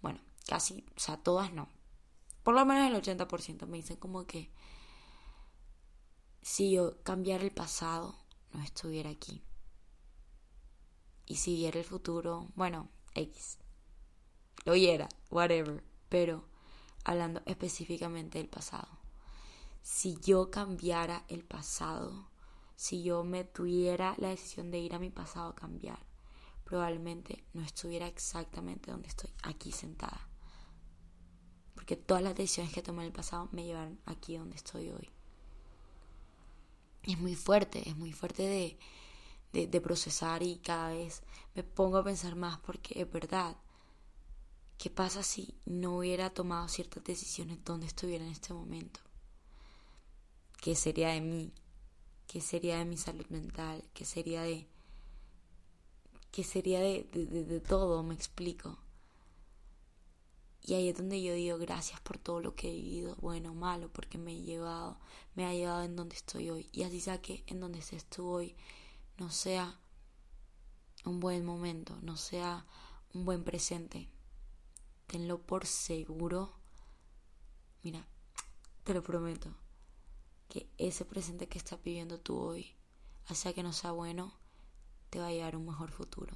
bueno, 0.01 0.19
casi, 0.47 0.85
o 0.95 0.99
sea, 0.99 1.17
todas 1.17 1.53
no. 1.53 1.67
Por 2.43 2.55
lo 2.55 2.65
menos 2.65 2.89
el 2.89 3.17
80% 3.17 3.67
me 3.67 3.77
dicen 3.77 3.97
como 3.97 4.25
que 4.25 4.51
si 6.41 6.71
yo 6.71 7.01
cambiara 7.03 7.43
el 7.43 7.51
pasado, 7.51 8.15
no 8.53 8.63
estuviera 8.63 9.09
aquí. 9.09 9.43
Y 11.25 11.35
si 11.35 11.55
viera 11.55 11.77
el 11.77 11.85
futuro, 11.85 12.47
bueno, 12.55 12.89
X. 13.13 13.59
Lo 14.65 14.71
oyera, 14.73 15.09
whatever. 15.29 15.83
Pero 16.09 16.47
hablando 17.03 17.41
específicamente 17.45 18.39
del 18.39 18.49
pasado. 18.49 18.87
Si 19.81 20.17
yo 20.21 20.49
cambiara 20.49 21.23
el 21.27 21.43
pasado, 21.43 22.29
si 22.79 23.03
yo 23.03 23.25
me 23.25 23.43
tuviera 23.43 24.15
la 24.19 24.29
decisión 24.29 24.71
de 24.71 24.79
ir 24.79 24.95
a 24.95 24.99
mi 24.99 25.09
pasado 25.09 25.49
a 25.49 25.55
cambiar, 25.55 25.99
probablemente 26.63 27.43
no 27.51 27.61
estuviera 27.61 28.07
exactamente 28.07 28.89
donde 28.89 29.09
estoy 29.09 29.29
aquí 29.43 29.73
sentada. 29.73 30.29
Porque 31.75 31.97
todas 31.97 32.23
las 32.23 32.35
decisiones 32.35 32.71
que 32.71 32.81
tomé 32.81 33.01
en 33.01 33.07
el 33.07 33.11
pasado 33.11 33.49
me 33.51 33.65
llevaron 33.65 33.99
aquí 34.05 34.37
donde 34.37 34.55
estoy 34.55 34.91
hoy. 34.91 35.09
es 37.03 37.19
muy 37.19 37.35
fuerte, 37.35 37.89
es 37.89 37.97
muy 37.97 38.13
fuerte 38.13 38.43
de, 38.43 38.79
de, 39.51 39.67
de 39.67 39.81
procesar 39.81 40.41
y 40.41 40.59
cada 40.59 40.91
vez 40.91 41.21
me 41.55 41.63
pongo 41.63 41.97
a 41.97 42.03
pensar 42.05 42.37
más 42.37 42.59
porque 42.59 43.01
es 43.01 43.11
verdad. 43.11 43.57
¿Qué 44.77 44.89
pasa 44.89 45.21
si 45.21 45.59
no 45.65 45.97
hubiera 45.97 46.29
tomado 46.29 46.69
ciertas 46.69 47.03
decisiones 47.03 47.61
donde 47.65 47.87
estuviera 47.87 48.23
en 48.23 48.31
este 48.31 48.53
momento? 48.53 49.01
¿Qué 50.61 50.75
sería 50.75 51.09
de 51.09 51.19
mí? 51.19 51.53
¿Qué 52.29 52.41
sería 52.41 52.77
de 52.77 52.85
mi 52.85 52.95
salud 52.95 53.25
mental? 53.29 53.83
¿Qué 53.95 54.05
sería 54.05 54.43
de... 54.43 54.67
¿Qué 56.31 56.43
sería 56.43 56.79
de, 56.79 57.03
de, 57.11 57.59
todo? 57.59 58.03
Me 58.03 58.13
explico. 58.13 58.77
Y 60.61 60.75
ahí 60.75 60.89
es 60.89 60.97
donde 60.97 61.23
yo 61.23 61.33
digo 61.33 61.57
gracias 61.57 61.99
por 62.01 62.19
todo 62.19 62.39
lo 62.39 62.53
que 62.53 62.69
he 62.69 62.75
vivido, 62.75 63.15
bueno 63.15 63.49
o 63.49 63.55
malo, 63.55 63.91
porque 63.91 64.19
me 64.19 64.33
he 64.33 64.41
llevado, 64.43 64.99
me 65.33 65.47
ha 65.47 65.53
llevado 65.55 65.81
en 65.81 65.95
donde 65.95 66.17
estoy 66.17 66.51
hoy. 66.51 66.69
Y 66.71 66.83
así 66.83 67.01
sea 67.01 67.19
que 67.19 67.43
en 67.47 67.59
donde 67.59 67.79
estés 67.79 68.05
tú 68.05 68.27
hoy 68.27 68.55
no 69.17 69.31
sea 69.31 69.79
un 71.05 71.19
buen 71.19 71.43
momento, 71.43 71.97
no 72.03 72.15
sea 72.15 72.67
un 73.15 73.25
buen 73.25 73.43
presente. 73.43 74.07
Tenlo 75.07 75.41
por 75.41 75.65
seguro. 75.65 76.53
Mira, 77.81 78.05
te 78.83 78.93
lo 78.93 79.01
prometo, 79.01 79.51
que 80.49 80.67
ese 80.77 81.05
presente 81.05 81.47
que 81.47 81.59
estás 81.59 81.81
viviendo 81.81 82.19
tú 82.19 82.37
hoy, 82.37 82.75
sea 83.35 83.53
que 83.53 83.63
no 83.63 83.71
sea 83.71 83.91
bueno, 83.91 84.33
te 85.09 85.19
va 85.19 85.27
a 85.27 85.31
llevar 85.31 85.55
un 85.55 85.65
mejor 85.65 85.91
futuro. 85.91 86.35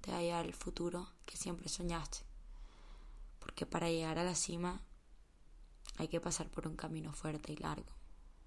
Te 0.00 0.10
va 0.10 0.18
a 0.18 0.22
llevar 0.22 0.46
el 0.46 0.54
futuro 0.54 1.08
que 1.24 1.36
siempre 1.36 1.68
soñaste. 1.68 2.18
Porque 3.38 3.66
para 3.66 3.88
llegar 3.88 4.18
a 4.18 4.24
la 4.24 4.34
cima 4.34 4.82
hay 5.96 6.08
que 6.08 6.20
pasar 6.20 6.50
por 6.50 6.66
un 6.66 6.76
camino 6.76 7.12
fuerte 7.12 7.52
y 7.52 7.56
largo. 7.56 7.92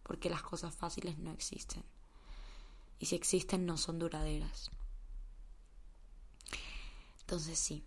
Porque 0.03 0.29
las 0.29 0.43
cosas 0.43 0.75
fáciles 0.75 1.17
no 1.17 1.31
existen. 1.31 1.83
Y 2.99 3.05
si 3.05 3.15
existen 3.15 3.65
no 3.65 3.77
son 3.77 3.99
duraderas. 3.99 4.69
Entonces 7.21 7.57
sí, 7.57 7.83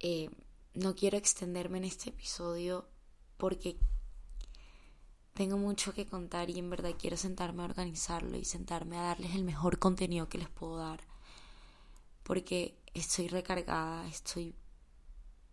eh, 0.00 0.30
no 0.74 0.94
quiero 0.94 1.16
extenderme 1.16 1.78
en 1.78 1.84
este 1.84 2.10
episodio 2.10 2.88
porque 3.36 3.78
tengo 5.38 5.56
mucho 5.56 5.94
que 5.94 6.04
contar 6.04 6.50
y 6.50 6.58
en 6.58 6.68
verdad 6.68 6.96
quiero 6.98 7.16
sentarme 7.16 7.62
a 7.62 7.66
organizarlo 7.66 8.36
y 8.36 8.44
sentarme 8.44 8.98
a 8.98 9.02
darles 9.02 9.36
el 9.36 9.44
mejor 9.44 9.78
contenido 9.78 10.28
que 10.28 10.38
les 10.38 10.48
puedo 10.48 10.78
dar. 10.78 10.98
Porque 12.24 12.76
estoy 12.92 13.28
recargada, 13.28 14.08
estoy 14.08 14.56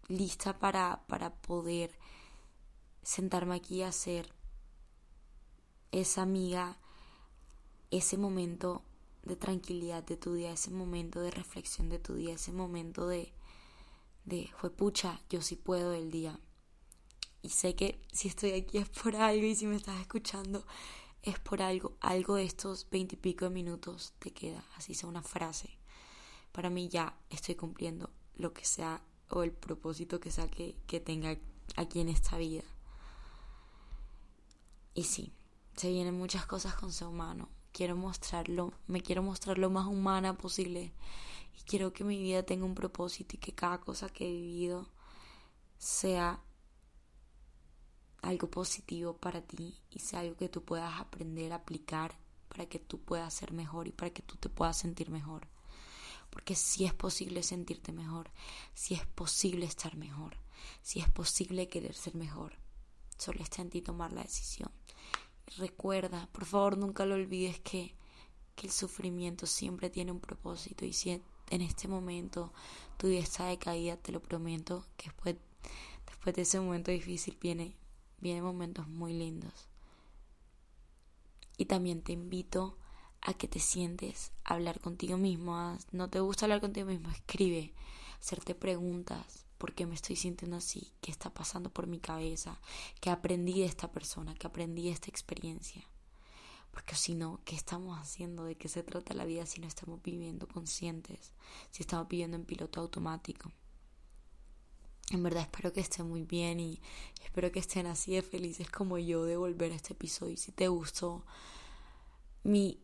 lista 0.07 0.57
para, 0.57 1.05
para 1.05 1.35
poder 1.35 1.91
sentarme 3.03 3.53
aquí 3.53 3.75
y 3.75 3.83
hacer 3.83 4.33
esa 5.91 6.23
amiga, 6.23 6.79
ese 7.91 8.17
momento 8.17 8.81
de 9.21 9.35
tranquilidad 9.35 10.01
de 10.01 10.17
tu 10.17 10.33
día, 10.33 10.51
ese 10.51 10.71
momento 10.71 11.21
de 11.21 11.29
reflexión 11.29 11.89
de 11.89 11.99
tu 11.99 12.15
día, 12.15 12.33
ese 12.33 12.51
momento 12.51 13.05
de, 13.07 13.31
de, 14.23 14.49
fue 14.57 14.71
pucha, 14.71 15.21
yo 15.29 15.43
sí 15.43 15.55
puedo 15.55 15.93
el 15.93 16.09
día. 16.09 16.39
Y 17.45 17.49
sé 17.49 17.75
que 17.75 18.01
si 18.11 18.27
estoy 18.27 18.53
aquí 18.53 18.79
es 18.79 18.89
por 18.89 19.15
algo 19.15 19.45
y 19.45 19.53
si 19.53 19.67
me 19.67 19.75
estás 19.75 20.01
escuchando 20.01 20.65
es 21.21 21.37
por 21.37 21.61
algo. 21.61 21.95
Algo 22.01 22.37
de 22.37 22.43
estos 22.43 22.87
veintipico 22.89 23.51
minutos 23.51 24.13
te 24.17 24.31
queda, 24.31 24.65
así 24.75 24.95
sea 24.95 25.07
una 25.07 25.21
frase. 25.21 25.77
Para 26.51 26.71
mí 26.71 26.89
ya 26.89 27.15
estoy 27.29 27.53
cumpliendo 27.53 28.09
lo 28.35 28.51
que 28.51 28.65
sea 28.65 28.99
o 29.29 29.43
el 29.43 29.51
propósito 29.51 30.19
que 30.19 30.31
sea 30.31 30.47
que, 30.47 30.73
tenga 31.01 31.37
aquí 31.75 31.99
en 31.99 32.09
esta 32.09 32.35
vida. 32.39 32.63
Y 34.95 35.03
sí, 35.03 35.31
se 35.75 35.91
vienen 35.91 36.17
muchas 36.17 36.47
cosas 36.47 36.73
con 36.73 36.91
ser 36.91 37.09
humano. 37.09 37.47
Quiero 37.73 37.95
mostrarlo, 37.95 38.73
me 38.87 39.01
quiero 39.01 39.21
mostrar 39.21 39.59
lo 39.59 39.69
más 39.69 39.85
humana 39.85 40.35
posible. 40.35 40.93
Y 41.59 41.61
quiero 41.61 41.93
que 41.93 42.03
mi 42.03 42.17
vida 42.17 42.41
tenga 42.41 42.65
un 42.65 42.73
propósito 42.73 43.35
y 43.35 43.39
que 43.39 43.53
cada 43.53 43.79
cosa 43.81 44.09
que 44.09 44.27
he 44.27 44.31
vivido 44.31 44.89
sea 45.77 46.41
algo 48.21 48.49
positivo 48.49 49.17
para 49.17 49.41
ti 49.41 49.79
y 49.89 49.99
sea 49.99 50.21
algo 50.21 50.35
que 50.35 50.49
tú 50.49 50.63
puedas 50.63 50.99
aprender 50.99 51.53
a 51.53 51.57
aplicar 51.57 52.17
para 52.49 52.67
que 52.67 52.79
tú 52.79 52.99
puedas 52.99 53.33
ser 53.33 53.51
mejor 53.51 53.87
y 53.87 53.91
para 53.91 54.11
que 54.11 54.21
tú 54.21 54.35
te 54.35 54.49
puedas 54.49 54.77
sentir 54.77 55.09
mejor. 55.09 55.47
Porque 56.29 56.55
si 56.55 56.85
es 56.85 56.93
posible 56.93 57.43
sentirte 57.43 57.91
mejor, 57.91 58.31
si 58.73 58.93
es 58.93 59.05
posible 59.05 59.65
estar 59.65 59.95
mejor, 59.95 60.37
si 60.81 60.99
es 60.99 61.09
posible 61.09 61.67
querer 61.67 61.93
ser 61.93 62.15
mejor, 62.15 62.57
solo 63.17 63.41
está 63.41 63.61
en 63.61 63.69
ti 63.69 63.81
tomar 63.81 64.11
la 64.11 64.23
decisión. 64.23 64.71
recuerda, 65.57 66.27
por 66.31 66.45
favor, 66.45 66.77
nunca 66.77 67.05
lo 67.05 67.15
olvides 67.15 67.59
que, 67.59 67.95
que 68.55 68.67
el 68.67 68.73
sufrimiento 68.73 69.45
siempre 69.45 69.89
tiene 69.89 70.11
un 70.11 70.19
propósito 70.19 70.85
y 70.85 70.93
si 70.93 71.21
en 71.49 71.61
este 71.61 71.87
momento 71.87 72.51
tu 72.97 73.07
vida 73.07 73.19
está 73.19 73.45
decaída, 73.45 73.97
te 73.97 74.11
lo 74.11 74.21
prometo 74.21 74.85
que 74.97 75.05
después, 75.09 75.35
después 76.07 76.35
de 76.35 76.41
ese 76.41 76.59
momento 76.59 76.91
difícil 76.91 77.37
viene, 77.39 77.75
vienen 78.19 78.43
momentos 78.43 78.87
muy 78.87 79.13
lindos. 79.13 79.67
Y 81.57 81.65
también 81.65 82.01
te 82.01 82.13
invito 82.13 82.77
a 83.21 83.33
que 83.33 83.47
te 83.47 83.59
sientes 83.59 84.31
a 84.43 84.53
hablar 84.53 84.79
contigo 84.79 85.17
mismo. 85.17 85.77
No 85.91 86.09
te 86.09 86.19
gusta 86.19 86.45
hablar 86.45 86.61
contigo 86.61 86.87
mismo, 86.87 87.09
escribe, 87.09 87.73
hacerte 88.19 88.55
preguntas. 88.55 89.45
¿Por 89.57 89.73
qué 89.73 89.85
me 89.85 89.95
estoy 89.95 90.15
sintiendo 90.15 90.57
así? 90.57 90.91
¿Qué 91.01 91.11
está 91.11 91.33
pasando 91.33 91.69
por 91.69 91.87
mi 91.87 91.99
cabeza? 91.99 92.59
¿Qué 92.99 93.09
aprendí 93.09 93.61
de 93.61 93.65
esta 93.65 93.91
persona? 93.91 94.35
¿Qué 94.35 94.47
aprendí 94.47 94.83
de 94.85 94.91
esta 94.91 95.09
experiencia? 95.09 95.83
Porque 96.71 96.95
si 96.95 97.15
no, 97.15 97.39
¿qué 97.45 97.55
estamos 97.55 97.97
haciendo? 97.97 98.43
¿De 98.43 98.55
qué 98.57 98.67
se 98.67 98.83
trata 98.83 99.13
la 99.13 99.23
vida 99.23 99.45
si 99.45 99.61
no 99.61 99.67
estamos 99.67 100.03
viviendo 100.03 100.45
conscientes? 100.45 101.31
Si 101.71 101.83
estamos 101.83 102.09
viviendo 102.09 102.35
en 102.35 102.43
piloto 102.43 102.81
automático. 102.81 103.49
En 105.11 105.21
verdad 105.21 105.43
espero 105.43 105.71
que 105.71 105.81
estén 105.81 106.07
muy 106.07 106.23
bien 106.23 106.59
y 106.59 106.81
espero 107.23 107.51
que 107.51 107.59
estén 107.59 107.85
así 107.85 108.15
de 108.15 108.21
felices 108.21 108.69
como 108.69 108.97
yo 108.97 109.23
de 109.23 109.37
volver 109.37 109.71
a 109.71 109.75
este 109.75 109.93
episodio. 109.93 110.35
Si 110.37 110.51
te 110.51 110.67
gustó, 110.67 111.25
mi 112.43 112.79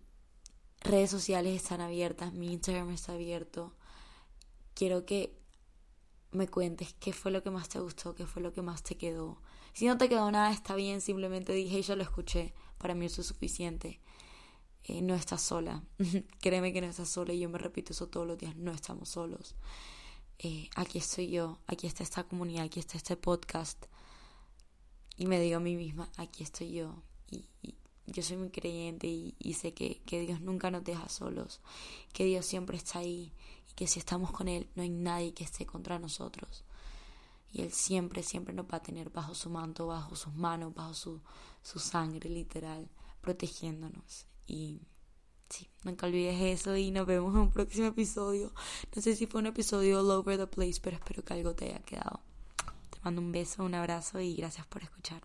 redes 0.82 1.10
sociales 1.10 1.56
están 1.56 1.82
abiertas, 1.82 2.34
mi 2.34 2.54
Instagram 2.54 2.92
está 2.92 3.14
abierto. 3.14 3.76
Quiero 4.76 5.06
que 5.06 5.38
me 6.32 6.48
cuentes 6.48 6.94
qué 7.00 7.12
fue 7.12 7.32
lo 7.32 7.44
que 7.44 7.52
más 7.52 7.70
te 7.70 7.80
gustó, 7.80 8.16
qué 8.16 8.26
fue 8.26 8.42
lo 8.42 8.54
que 8.54 8.62
más 8.62 8.84
te 8.84 8.98
quedó. 8.98 9.42
Si 9.74 9.86
no 9.88 9.98
te 9.98 10.10
quedó 10.10 10.30
nada, 10.32 10.52
está 10.52 10.76
bien, 10.76 11.02
simplemente 11.02 11.54
dije 11.54 11.80
y 11.80 11.82
yo 11.82 11.96
lo 11.96 12.04
escuché. 12.04 12.54
Para 12.78 12.96
mí 12.96 13.06
eso 13.06 13.22
es 13.22 13.28
suficiente. 13.28 14.00
Eh, 14.84 15.02
no 15.02 15.16
estás 15.16 15.42
sola. 15.42 15.84
Créeme 16.42 16.74
que 16.74 16.82
no 16.82 16.88
estás 16.88 17.10
sola 17.10 17.34
y 17.34 17.40
yo 17.40 17.50
me 17.50 17.58
repito 17.58 17.94
eso 17.94 18.08
todos 18.08 18.28
los 18.28 18.38
días. 18.38 18.56
No 18.56 18.72
estamos 18.72 19.10
solos. 19.10 19.56
Eh, 20.44 20.70
aquí 20.76 20.98
estoy 20.98 21.30
yo, 21.30 21.60
aquí 21.68 21.86
está 21.86 22.02
esta 22.02 22.24
comunidad, 22.24 22.66
aquí 22.66 22.80
está 22.80 22.98
este 22.98 23.16
podcast. 23.16 23.86
Y 25.16 25.28
me 25.28 25.40
digo 25.40 25.58
a 25.58 25.60
mí 25.60 25.76
misma, 25.76 26.10
aquí 26.18 26.42
estoy 26.44 26.72
yo. 26.72 27.04
y, 27.30 27.46
yo 28.08 28.24
soy 28.24 28.38
muy 28.38 28.50
creyente 28.50 29.08
y, 29.08 29.54
sé 29.54 29.74
que, 29.74 30.02
que, 30.06 30.22
Dios 30.22 30.42
nunca 30.42 30.72
nos 30.72 30.84
deja 30.84 31.08
solos, 31.10 31.62
que 32.14 32.26
Dios 32.26 32.46
siempre 32.46 32.78
está 32.78 33.00
ahí 33.00 33.32
y 33.70 33.74
que 33.74 33.88
si 33.88 34.00
estamos 34.00 34.32
con 34.32 34.48
Él 34.48 34.70
no 34.76 34.84
hay 34.84 34.90
nadie 34.90 35.34
que 35.34 35.44
esté 35.44 35.66
contra 35.66 36.00
nosotros. 36.00 36.64
Y 37.54 37.62
Él 37.62 37.72
siempre, 37.72 38.24
siempre 38.24 38.54
nos 38.54 38.66
va 38.66 38.78
a 38.78 38.84
tener 38.84 39.10
bajo 39.10 39.36
su 39.36 39.50
manto, 39.50 39.88
bajo 39.88 40.16
sus 40.16 40.34
manos, 40.34 40.74
bajo 40.74 40.94
su, 40.94 41.22
su 41.62 41.80
sangre 41.80 42.30
literal, 42.30 42.90
protegiéndonos. 43.22 44.26
Y 44.48 44.82
sí, 45.52 45.68
nunca 45.84 46.08
olvides 46.08 46.42
eso 46.42 46.76
y 46.76 46.92
nos 46.92 47.06
vemos 47.06 47.34
en 47.36 47.42
un 47.42 47.52
próximo 47.52 47.88
episodio. 47.88 48.52
No 48.96 49.02
sé 49.02 49.16
si 49.16 49.28
fue 49.28 49.42
un 49.42 49.48
episodio 49.48 50.00
all 50.00 50.12
over 50.12 50.38
the 50.38 50.48
place, 50.48 50.80
pero 50.82 50.98
espero 50.98 51.24
que 51.24 51.34
algo 51.34 51.54
te 51.54 51.66
haya 51.66 51.80
quedado. 51.80 52.22
Te 52.90 53.00
mando 53.04 53.22
un 53.22 53.32
beso, 53.32 53.64
un 53.64 53.76
abrazo 53.76 54.20
y 54.20 54.36
gracias 54.36 54.66
por 54.68 54.84
escuchar. 54.84 55.22